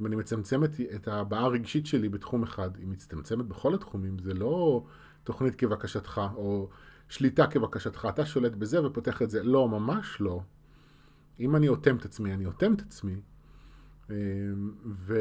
אם 0.00 0.06
אני 0.06 0.16
מצמצם 0.16 0.64
את 0.94 1.08
ההבעה 1.08 1.44
הרגשית 1.44 1.86
שלי 1.86 2.08
בתחום 2.08 2.42
אחד, 2.42 2.76
היא 2.76 2.88
מצטמצמת 2.88 3.46
בכל 3.46 3.74
התחומים, 3.74 4.18
זה 4.18 4.34
לא 4.34 4.84
תוכנית 5.24 5.54
כבקשתך, 5.54 6.20
או 6.34 6.68
שליטה 7.08 7.46
כבקשתך, 7.46 8.08
אתה 8.10 8.26
שולט 8.26 8.52
בזה 8.52 8.86
ופותח 8.86 9.22
את 9.22 9.30
זה. 9.30 9.42
לא, 9.42 9.68
ממש 9.68 10.20
לא. 10.20 10.40
אם 11.40 11.56
אני 11.56 11.68
אוטם 11.68 11.96
את 11.96 12.04
עצמי, 12.04 12.34
אני 12.34 12.46
אוטם 12.46 12.74
את 12.74 12.80
עצמי, 12.80 13.20
ו... 14.86 15.14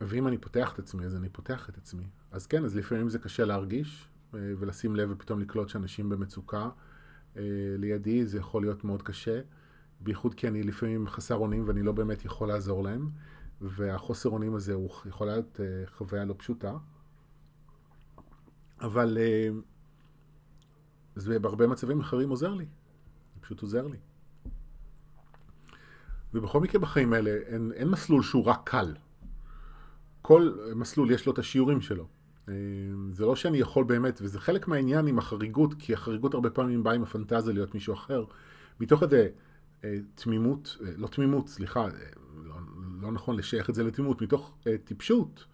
ואם 0.00 0.28
אני 0.28 0.38
פותח 0.38 0.72
את 0.72 0.78
עצמי, 0.78 1.04
אז 1.06 1.16
אני 1.16 1.28
פותח 1.28 1.68
את 1.68 1.78
עצמי. 1.78 2.04
אז 2.30 2.46
כן, 2.46 2.64
אז 2.64 2.76
לפעמים 2.76 3.08
זה 3.08 3.18
קשה 3.18 3.44
להרגיש 3.44 4.08
אה, 4.34 4.38
ולשים 4.58 4.96
לב 4.96 5.08
ופתאום 5.12 5.40
לקלוט 5.40 5.68
שאנשים 5.68 6.08
במצוקה. 6.08 6.68
אה, 7.36 7.42
לידי 7.78 8.26
זה 8.26 8.38
יכול 8.38 8.62
להיות 8.62 8.84
מאוד 8.84 9.02
קשה, 9.02 9.40
בייחוד 10.00 10.34
כי 10.34 10.48
אני 10.48 10.62
לפעמים 10.62 11.08
חסר 11.08 11.34
אונים 11.34 11.64
ואני 11.66 11.82
לא 11.82 11.92
באמת 11.92 12.24
יכול 12.24 12.48
לעזור 12.48 12.84
להם, 12.84 13.10
והחוסר 13.60 14.28
אונים 14.28 14.54
הזה 14.54 14.74
הוא 14.74 14.90
יכול 15.06 15.26
להיות 15.26 15.60
אה, 15.60 15.86
חוויה 15.86 16.24
לא 16.24 16.34
פשוטה. 16.38 16.76
אבל 18.80 19.18
זה 21.16 21.38
בהרבה 21.38 21.66
מצבים 21.66 22.00
אחרים 22.00 22.30
עוזר 22.30 22.54
לי. 22.54 22.66
פשוט 23.40 23.62
עוזר 23.62 23.86
לי. 23.86 23.98
ובכל 26.34 26.60
מקרה 26.60 26.80
בחיים 26.80 27.12
האלה 27.12 27.30
אין, 27.30 27.72
אין 27.74 27.88
מסלול 27.88 28.22
שהוא 28.22 28.44
רק 28.44 28.60
קל. 28.64 28.94
כל 30.22 30.52
מסלול 30.76 31.10
יש 31.10 31.26
לו 31.26 31.32
את 31.32 31.38
השיעורים 31.38 31.80
שלו. 31.80 32.06
אה, 32.48 32.54
זה 33.12 33.26
לא 33.26 33.36
שאני 33.36 33.58
יכול 33.58 33.84
באמת, 33.84 34.18
וזה 34.22 34.40
חלק 34.40 34.68
מהעניין 34.68 35.06
עם 35.06 35.18
החריגות, 35.18 35.74
כי 35.78 35.92
החריגות 35.92 36.34
הרבה 36.34 36.50
פעמים 36.50 36.82
באה 36.82 36.94
עם 36.94 37.02
הפנטזיה 37.02 37.54
להיות 37.54 37.74
מישהו 37.74 37.94
אחר. 37.94 38.24
מתוך 38.80 39.02
איזה 39.02 39.28
אה, 39.84 39.96
תמימות, 40.14 40.76
לא 40.96 41.06
תמימות, 41.06 41.48
סליחה, 41.48 41.88
לא, 42.44 42.54
לא 43.00 43.12
נכון 43.12 43.36
לשייך 43.36 43.70
את 43.70 43.74
זה 43.74 43.84
לתמימות, 43.84 44.22
מתוך 44.22 44.56
טיפשות 44.84 45.44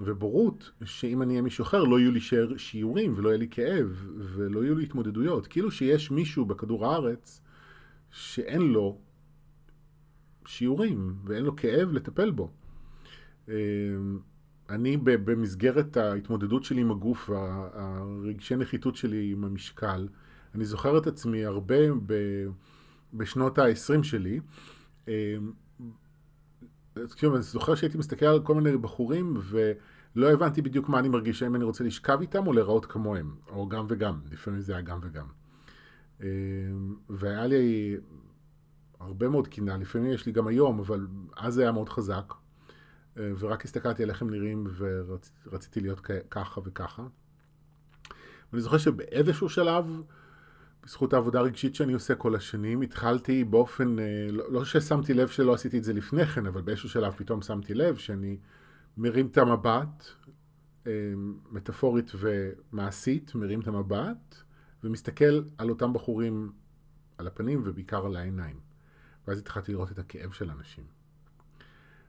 ובורות, 0.00 0.70
שאם 0.84 1.22
אני 1.22 1.32
אהיה 1.32 1.42
מישהו 1.42 1.62
אחר 1.62 1.84
לא 1.84 2.00
יהיו 2.00 2.12
לי 2.12 2.20
שיעורים 2.56 3.12
ולא 3.16 3.28
יהיה 3.28 3.38
לי 3.38 3.48
כאב 3.50 4.06
ולא 4.18 4.64
יהיו 4.64 4.74
לי 4.74 4.84
התמודדויות. 4.84 5.46
כאילו 5.46 5.70
שיש 5.70 6.10
מישהו 6.10 6.44
בכדור 6.44 6.86
הארץ 6.86 7.42
שאין 8.10 8.62
לו 8.62 8.98
שיעורים 10.48 11.14
ואין 11.24 11.44
לו 11.44 11.56
כאב 11.56 11.92
לטפל 11.92 12.30
בו. 12.30 12.50
אמ, 13.48 13.54
אני 14.70 14.96
במסגרת 14.96 15.96
ההתמודדות 15.96 16.64
שלי 16.64 16.80
עם 16.80 16.90
הגוף 16.90 17.30
והרגשי 17.30 18.56
נחיתות 18.56 18.96
שלי 18.96 19.32
עם 19.32 19.44
המשקל, 19.44 20.08
אני 20.54 20.64
זוכר 20.64 20.98
את 20.98 21.06
עצמי 21.06 21.44
הרבה 21.44 21.76
בשנות 23.14 23.58
ה-20 23.58 24.02
שלי. 24.02 24.40
אמ, 25.08 25.12
כאילו, 27.16 27.34
אני 27.34 27.42
זוכר 27.42 27.74
שהייתי 27.74 27.98
מסתכל 27.98 28.26
על 28.26 28.42
כל 28.42 28.54
מיני 28.54 28.76
בחורים 28.76 29.36
ולא 29.42 30.32
הבנתי 30.32 30.62
בדיוק 30.62 30.88
מה 30.88 30.98
אני 30.98 31.08
מרגיש, 31.08 31.42
האם 31.42 31.54
אני 31.54 31.64
רוצה 31.64 31.84
לשכב 31.84 32.20
איתם 32.20 32.46
או 32.46 32.52
להיראות 32.52 32.86
כמוהם, 32.86 33.34
או 33.48 33.68
גם 33.68 33.86
וגם, 33.88 34.20
לפעמים 34.32 34.60
זה 34.60 34.72
היה 34.72 34.82
גם 34.82 34.98
וגם. 35.02 35.26
אמ, 36.20 36.26
והיה 37.08 37.46
לי 37.46 37.96
הרבה 39.00 39.28
מאוד 39.28 39.48
קינה, 39.48 39.76
לפעמים 39.76 40.12
יש 40.12 40.26
לי 40.26 40.32
גם 40.32 40.46
היום, 40.46 40.78
אבל 40.78 41.06
אז 41.36 41.54
זה 41.54 41.62
היה 41.62 41.72
מאוד 41.72 41.88
חזק. 41.88 42.34
אה, 43.18 43.32
ורק 43.38 43.64
הסתכלתי 43.64 44.02
על 44.02 44.10
איך 44.10 44.22
הם 44.22 44.30
נראים 44.30 44.66
ורציתי 45.46 45.80
להיות 45.80 46.00
ככה 46.30 46.60
וככה. 46.64 47.06
ואני 48.52 48.62
זוכר 48.62 48.78
שבאיזשהו 48.78 49.48
שלב, 49.48 50.02
בזכות 50.84 51.12
העבודה 51.12 51.38
הרגשית 51.38 51.74
שאני 51.74 51.92
עושה 51.92 52.14
כל 52.14 52.34
השנים, 52.34 52.80
התחלתי 52.80 53.44
באופן, 53.44 53.98
אה, 53.98 54.04
לא, 54.30 54.52
לא 54.52 54.64
ששמתי 54.64 55.14
לב 55.14 55.28
שלא 55.28 55.54
עשיתי 55.54 55.78
את 55.78 55.84
זה 55.84 55.92
לפני 55.92 56.26
כן, 56.26 56.46
אבל 56.46 56.60
באיזשהו 56.60 56.88
שלב 56.88 57.12
פתאום 57.12 57.42
שמתי 57.42 57.74
לב 57.74 57.96
שאני 57.96 58.38
מרים 58.96 59.26
את 59.26 59.38
המבט, 59.38 60.04
אה, 60.86 60.92
מטאפורית 61.50 62.12
ומעשית, 62.14 63.34
מרים 63.34 63.60
את 63.60 63.68
המבט, 63.68 64.34
ומסתכל 64.84 65.42
על 65.58 65.70
אותם 65.70 65.92
בחורים 65.92 66.52
על 67.18 67.26
הפנים 67.26 67.62
ובעיקר 67.64 68.06
על 68.06 68.16
העיניים. 68.16 68.67
ואז 69.28 69.38
התחלתי 69.38 69.72
לראות 69.72 69.92
את 69.92 69.98
הכאב 69.98 70.32
של 70.32 70.50
אנשים. 70.50 70.84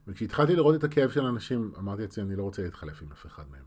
וכשהתחלתי 0.07 0.55
לראות 0.55 0.75
את 0.75 0.83
הכאב 0.83 1.09
של 1.09 1.25
אנשים, 1.25 1.71
אמרתי 1.77 2.01
לעצמי, 2.01 2.23
אני 2.23 2.35
לא 2.35 2.43
רוצה 2.43 2.63
להתחלף 2.63 3.01
עם 3.01 3.11
אף 3.11 3.25
אחד 3.25 3.43
מהם. 3.51 3.63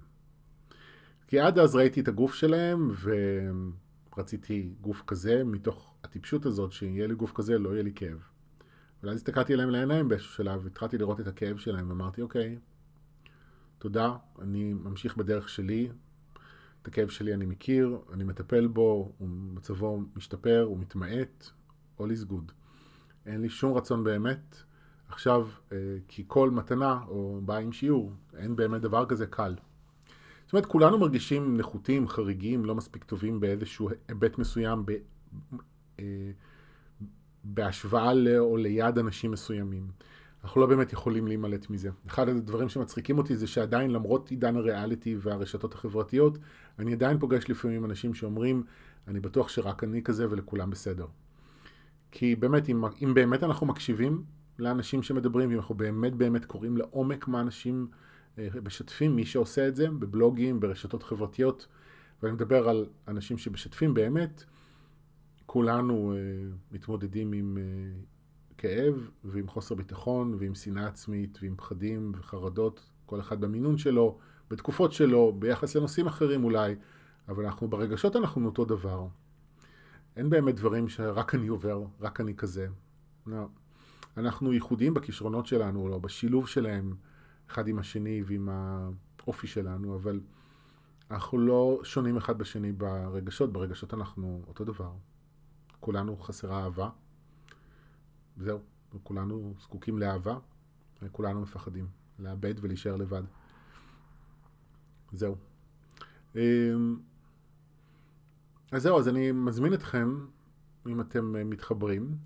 כי 1.26 1.40
עד 1.40 1.58
אז 1.58 1.74
ראיתי 1.74 2.00
את 2.00 2.08
הגוף 2.08 2.34
שלהם, 2.34 2.90
ורציתי 4.12 4.74
גוף 4.80 5.02
כזה, 5.06 5.44
מתוך 5.44 5.94
הטיפשות 6.04 6.46
הזאת, 6.46 6.72
שיהיה 6.72 7.06
לי 7.06 7.14
גוף 7.14 7.32
כזה, 7.32 7.58
לא 7.58 7.70
יהיה 7.70 7.82
לי 7.82 7.92
כאב. 7.94 8.18
ואז 9.02 9.16
הסתכלתי 9.16 9.52
עליהם 9.52 9.70
לעיניים 9.70 10.08
באיזשהו 10.08 10.32
שלב, 10.32 10.60
והתחלתי 10.64 10.98
לראות 10.98 11.20
את 11.20 11.26
הכאב 11.26 11.56
שלהם, 11.56 11.88
ואמרתי, 11.88 12.22
אוקיי, 12.22 12.58
תודה, 13.78 14.16
אני 14.38 14.74
ממשיך 14.74 15.16
בדרך 15.16 15.48
שלי, 15.48 15.90
את 16.82 16.88
הכאב 16.88 17.08
שלי 17.08 17.34
אני 17.34 17.46
מכיר, 17.46 17.98
אני 18.12 18.24
מטפל 18.24 18.66
בו, 18.66 19.12
מצבו 19.54 20.02
משתפר, 20.16 20.62
הוא 20.68 20.78
מתמעט, 20.78 21.46
all 21.98 22.02
is 22.02 22.30
good. 22.30 22.61
אין 23.26 23.40
לי 23.40 23.48
שום 23.48 23.74
רצון 23.74 24.04
באמת. 24.04 24.56
עכשיו, 25.08 25.48
אה, 25.72 25.76
כי 26.08 26.24
כל 26.26 26.50
מתנה 26.50 27.00
או 27.08 27.40
באה 27.44 27.58
עם 27.58 27.72
שיעור, 27.72 28.12
אין 28.36 28.56
באמת 28.56 28.80
דבר 28.80 29.06
כזה 29.06 29.26
קל. 29.26 29.54
זאת 30.44 30.52
אומרת, 30.52 30.66
כולנו 30.66 30.98
מרגישים 30.98 31.56
נחותים, 31.56 32.08
חריגים, 32.08 32.64
לא 32.64 32.74
מספיק 32.74 33.04
טובים 33.04 33.40
באיזשהו 33.40 33.90
היבט 34.08 34.38
מסוים, 34.38 34.86
ב, 34.86 34.92
אה, 36.00 36.30
בהשוואה 37.44 38.14
ל, 38.14 38.36
או 38.38 38.56
ליד 38.56 38.98
אנשים 38.98 39.30
מסוימים. 39.30 39.90
אנחנו 40.44 40.60
לא 40.60 40.66
באמת 40.66 40.92
יכולים 40.92 41.26
להימלט 41.26 41.70
מזה. 41.70 41.90
אחד 42.06 42.28
הדברים 42.28 42.68
שמצחיקים 42.68 43.18
אותי 43.18 43.36
זה 43.36 43.46
שעדיין 43.46 43.90
למרות 43.90 44.30
עידן 44.30 44.56
הריאליטי 44.56 45.16
והרשתות 45.20 45.74
החברתיות, 45.74 46.38
אני 46.78 46.92
עדיין 46.92 47.18
פוגש 47.18 47.44
לפעמים 47.48 47.84
אנשים 47.84 48.14
שאומרים, 48.14 48.62
אני 49.08 49.20
בטוח 49.20 49.48
שרק 49.48 49.84
אני 49.84 50.02
כזה 50.02 50.30
ולכולם 50.30 50.70
בסדר. 50.70 51.06
כי 52.12 52.36
באמת, 52.36 52.68
אם, 52.68 52.84
אם 53.02 53.14
באמת 53.14 53.42
אנחנו 53.42 53.66
מקשיבים 53.66 54.24
לאנשים 54.58 55.02
שמדברים, 55.02 55.50
אם 55.50 55.56
אנחנו 55.56 55.74
באמת 55.74 56.14
באמת 56.14 56.44
קוראים 56.44 56.76
לעומק 56.76 57.28
מה 57.28 57.40
אנשים 57.40 57.88
אה, 58.38 58.48
משתפים, 58.64 59.16
מי 59.16 59.24
שעושה 59.24 59.68
את 59.68 59.76
זה, 59.76 59.90
בבלוגים, 59.90 60.60
ברשתות 60.60 61.02
חברתיות, 61.02 61.66
ואני 62.22 62.34
מדבר 62.34 62.68
על 62.68 62.86
אנשים 63.08 63.38
שמשתפים 63.38 63.94
באמת, 63.94 64.44
כולנו 65.46 66.12
אה, 66.12 66.18
מתמודדים 66.72 67.32
עם 67.32 67.58
אה, 67.60 67.62
כאב 68.58 69.10
ועם 69.24 69.48
חוסר 69.48 69.74
ביטחון 69.74 70.36
ועם 70.38 70.54
שנאה 70.54 70.86
עצמית 70.86 71.38
ועם 71.42 71.54
פחדים 71.56 72.12
וחרדות, 72.14 72.90
כל 73.06 73.20
אחד 73.20 73.40
במינון 73.40 73.78
שלו, 73.78 74.18
בתקופות 74.50 74.92
שלו, 74.92 75.32
ביחס 75.38 75.76
לנושאים 75.76 76.06
אחרים 76.06 76.44
אולי, 76.44 76.74
אבל 77.28 77.44
אנחנו 77.44 77.68
ברגשות 77.68 78.16
אנחנו 78.16 78.46
אותו 78.46 78.64
דבר. 78.64 79.06
אין 80.16 80.30
באמת 80.30 80.54
דברים 80.54 80.88
שרק 80.88 81.34
אני 81.34 81.48
עובר, 81.48 81.84
רק 82.00 82.20
אני 82.20 82.34
כזה. 82.36 82.68
לא. 83.26 83.48
אנחנו 84.16 84.52
ייחודיים 84.52 84.94
בכישרונות 84.94 85.46
שלנו, 85.46 85.92
או 85.92 86.00
בשילוב 86.00 86.48
שלהם 86.48 86.94
אחד 87.50 87.68
עם 87.68 87.78
השני 87.78 88.22
ועם 88.26 88.48
האופי 88.48 89.46
שלנו, 89.46 89.94
אבל 89.94 90.20
אנחנו 91.10 91.38
לא 91.38 91.80
שונים 91.84 92.16
אחד 92.16 92.38
בשני 92.38 92.72
ברגשות, 92.72 93.52
ברגשות 93.52 93.94
אנחנו 93.94 94.42
אותו 94.48 94.64
דבר. 94.64 94.92
כולנו 95.80 96.16
חסרה 96.16 96.64
אהבה, 96.64 96.90
זהו, 98.36 98.58
כולנו 99.02 99.54
זקוקים 99.60 99.98
לאהבה, 99.98 100.38
וכולנו 101.02 101.40
מפחדים 101.40 101.88
לאבד 102.18 102.54
ולהישאר 102.60 102.96
לבד. 102.96 103.22
זהו. 105.12 105.36
אז 108.72 108.82
זהו, 108.82 108.98
אז 108.98 109.08
אני 109.08 109.32
מזמין 109.32 109.74
אתכם, 109.74 110.26
אם 110.88 111.00
אתם 111.00 111.36
אה, 111.36 111.44
מתחברים, 111.44 112.16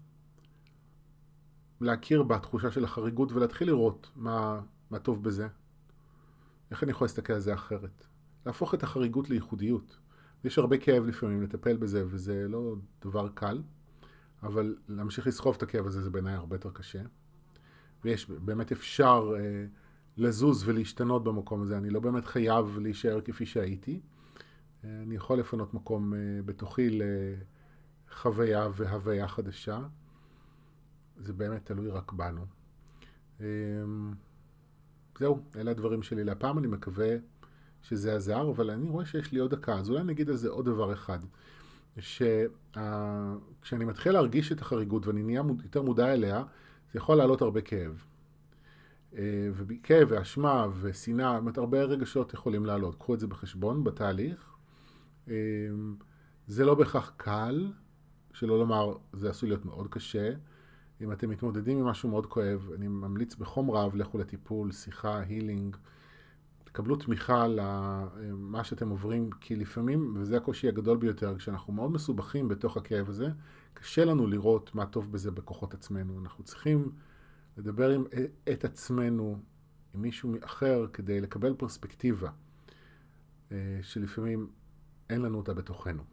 להכיר 1.80 2.22
בתחושה 2.22 2.70
של 2.70 2.84
החריגות 2.84 3.32
ולהתחיל 3.32 3.68
לראות 3.68 4.10
מה, 4.16 4.60
מה 4.90 4.98
טוב 4.98 5.22
בזה. 5.22 5.48
איך 6.70 6.82
אני 6.82 6.90
יכול 6.90 7.04
להסתכל 7.04 7.32
על 7.32 7.40
זה 7.40 7.54
אחרת? 7.54 8.06
להפוך 8.46 8.74
את 8.74 8.82
החריגות 8.82 9.30
לייחודיות. 9.30 9.98
יש 10.44 10.58
הרבה 10.58 10.78
כאב 10.78 11.04
לפעמים 11.04 11.42
לטפל 11.42 11.76
בזה, 11.76 12.04
וזה 12.08 12.46
לא 12.48 12.76
דבר 13.04 13.28
קל, 13.28 13.62
אבל 14.42 14.76
להמשיך 14.88 15.26
לסחוב 15.26 15.54
את 15.56 15.62
הכאב 15.62 15.86
הזה 15.86 16.02
זה 16.02 16.10
בעיניי 16.10 16.34
הרבה 16.34 16.56
יותר 16.56 16.70
קשה. 16.70 17.02
ויש, 18.04 18.30
באמת 18.30 18.72
אפשר 18.72 19.32
אה, 19.38 19.66
לזוז 20.16 20.68
ולהשתנות 20.68 21.24
במקום 21.24 21.62
הזה. 21.62 21.78
אני 21.78 21.90
לא 21.90 22.00
באמת 22.00 22.26
חייב 22.26 22.78
להישאר 22.78 23.20
כפי 23.20 23.46
שהייתי. 23.46 24.00
אני 24.84 25.14
יכול 25.14 25.38
לפנות 25.38 25.74
מקום 25.74 26.14
אה, 26.14 26.18
בתוכי 26.44 26.98
לחוויה 28.08 28.68
והוויה 28.74 29.28
חדשה. 29.28 29.78
זה 31.16 31.32
באמת 31.32 31.66
תלוי 31.66 31.88
רק 31.90 32.12
בנו. 32.12 32.46
אמ, 33.40 33.44
זהו, 35.18 35.42
אלה 35.56 35.70
הדברים 35.70 36.02
שלי 36.02 36.24
להפעם, 36.24 36.58
אני 36.58 36.66
מקווה 36.66 37.16
שזה 37.82 38.16
עזר, 38.16 38.50
אבל 38.50 38.70
אני 38.70 38.88
רואה 38.88 39.06
שיש 39.06 39.32
לי 39.32 39.38
עוד 39.38 39.50
דקה, 39.50 39.74
אז 39.74 39.90
אולי 39.90 40.04
נגיד 40.04 40.30
על 40.30 40.36
זה 40.36 40.48
עוד 40.48 40.64
דבר 40.64 40.92
אחד. 40.92 41.18
שכשאני 41.98 43.84
מתחיל 43.84 44.12
להרגיש 44.12 44.52
את 44.52 44.60
החריגות 44.60 45.06
ואני 45.06 45.22
נהיה 45.22 45.42
יותר 45.62 45.82
מודע 45.82 46.12
אליה, 46.12 46.44
זה 46.92 46.98
יכול 46.98 47.16
לעלות 47.16 47.42
הרבה 47.42 47.60
כאב. 47.60 48.04
אה, 49.16 49.48
וכאב 49.52 50.08
ואשמה 50.10 50.66
ושנאה, 50.80 51.32
זאת 51.32 51.40
אומרת, 51.40 51.58
הרבה 51.58 51.82
רגשות 51.82 52.34
יכולים 52.34 52.66
לעלות. 52.66 52.94
קחו 52.94 53.14
את 53.14 53.20
זה 53.20 53.26
בחשבון 53.26 53.84
בתהליך. 53.84 54.55
אמ, 55.28 55.96
זה 56.46 56.64
לא 56.64 56.74
בהכרח 56.74 57.12
קל, 57.16 57.72
שלא 58.32 58.58
לומר, 58.58 58.96
זה 59.12 59.30
עשוי 59.30 59.48
להיות 59.48 59.64
מאוד 59.64 59.88
קשה. 59.90 60.30
אם 61.00 61.12
אתם 61.12 61.30
מתמודדים 61.30 61.78
עם 61.78 61.84
משהו 61.84 62.08
מאוד 62.08 62.26
כואב, 62.26 62.70
אני 62.74 62.88
ממליץ 62.88 63.34
בחום 63.34 63.70
רב, 63.70 63.96
לכו 63.96 64.18
לטיפול, 64.18 64.72
שיחה, 64.72 65.18
הילינג. 65.18 65.76
תקבלו 66.64 66.96
תמיכה 66.96 67.46
למה 67.48 68.64
שאתם 68.64 68.88
עוברים, 68.88 69.30
כי 69.30 69.56
לפעמים, 69.56 70.16
וזה 70.16 70.36
הקושי 70.36 70.68
הגדול 70.68 70.96
ביותר, 70.96 71.36
כשאנחנו 71.38 71.72
מאוד 71.72 71.92
מסובכים 71.92 72.48
בתוך 72.48 72.76
הכאב 72.76 73.08
הזה, 73.08 73.28
קשה 73.74 74.04
לנו 74.04 74.26
לראות 74.26 74.74
מה 74.74 74.86
טוב 74.86 75.12
בזה 75.12 75.30
בכוחות 75.30 75.74
עצמנו. 75.74 76.20
אנחנו 76.20 76.44
צריכים 76.44 76.92
לדבר 77.56 77.90
עם, 77.90 78.04
את 78.52 78.64
עצמנו, 78.64 79.38
עם 79.94 80.02
מישהו 80.02 80.34
אחר, 80.44 80.86
כדי 80.92 81.20
לקבל 81.20 81.54
פרספקטיבה, 81.54 82.30
אה, 83.52 83.78
שלפעמים 83.82 84.48
אין 85.10 85.22
לנו 85.22 85.38
אותה 85.38 85.54
בתוכנו. 85.54 86.04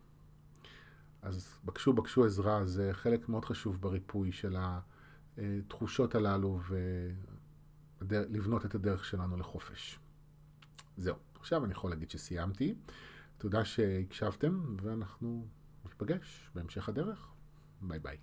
אז 1.22 1.60
בקשו, 1.66 1.94
בקשו 1.94 2.26
עזרה, 2.26 2.66
זה 2.66 2.90
חלק 2.94 3.30
מאוד 3.30 3.46
חשוב 3.46 3.82
בריפוי 3.82 4.32
של 4.32 4.56
התחושות 5.38 6.16
הללו 6.16 6.60
ולבנות 8.02 8.66
את 8.66 8.76
הדרך 8.76 9.06
שלנו 9.06 9.38
לחופש. 9.38 10.00
זהו, 10.98 11.16
עכשיו 11.40 11.66
אני 11.66 11.72
יכול 11.72 11.90
להגיד 11.90 12.10
שסיימתי. 12.10 12.76
תודה 13.38 13.66
שהקשבתם, 13.66 14.76
ואנחנו 14.82 15.48
ניפגש 15.86 16.50
בהמשך 16.56 16.90
הדרך. 16.90 17.32
ביי 17.82 18.00
ביי. 18.00 18.18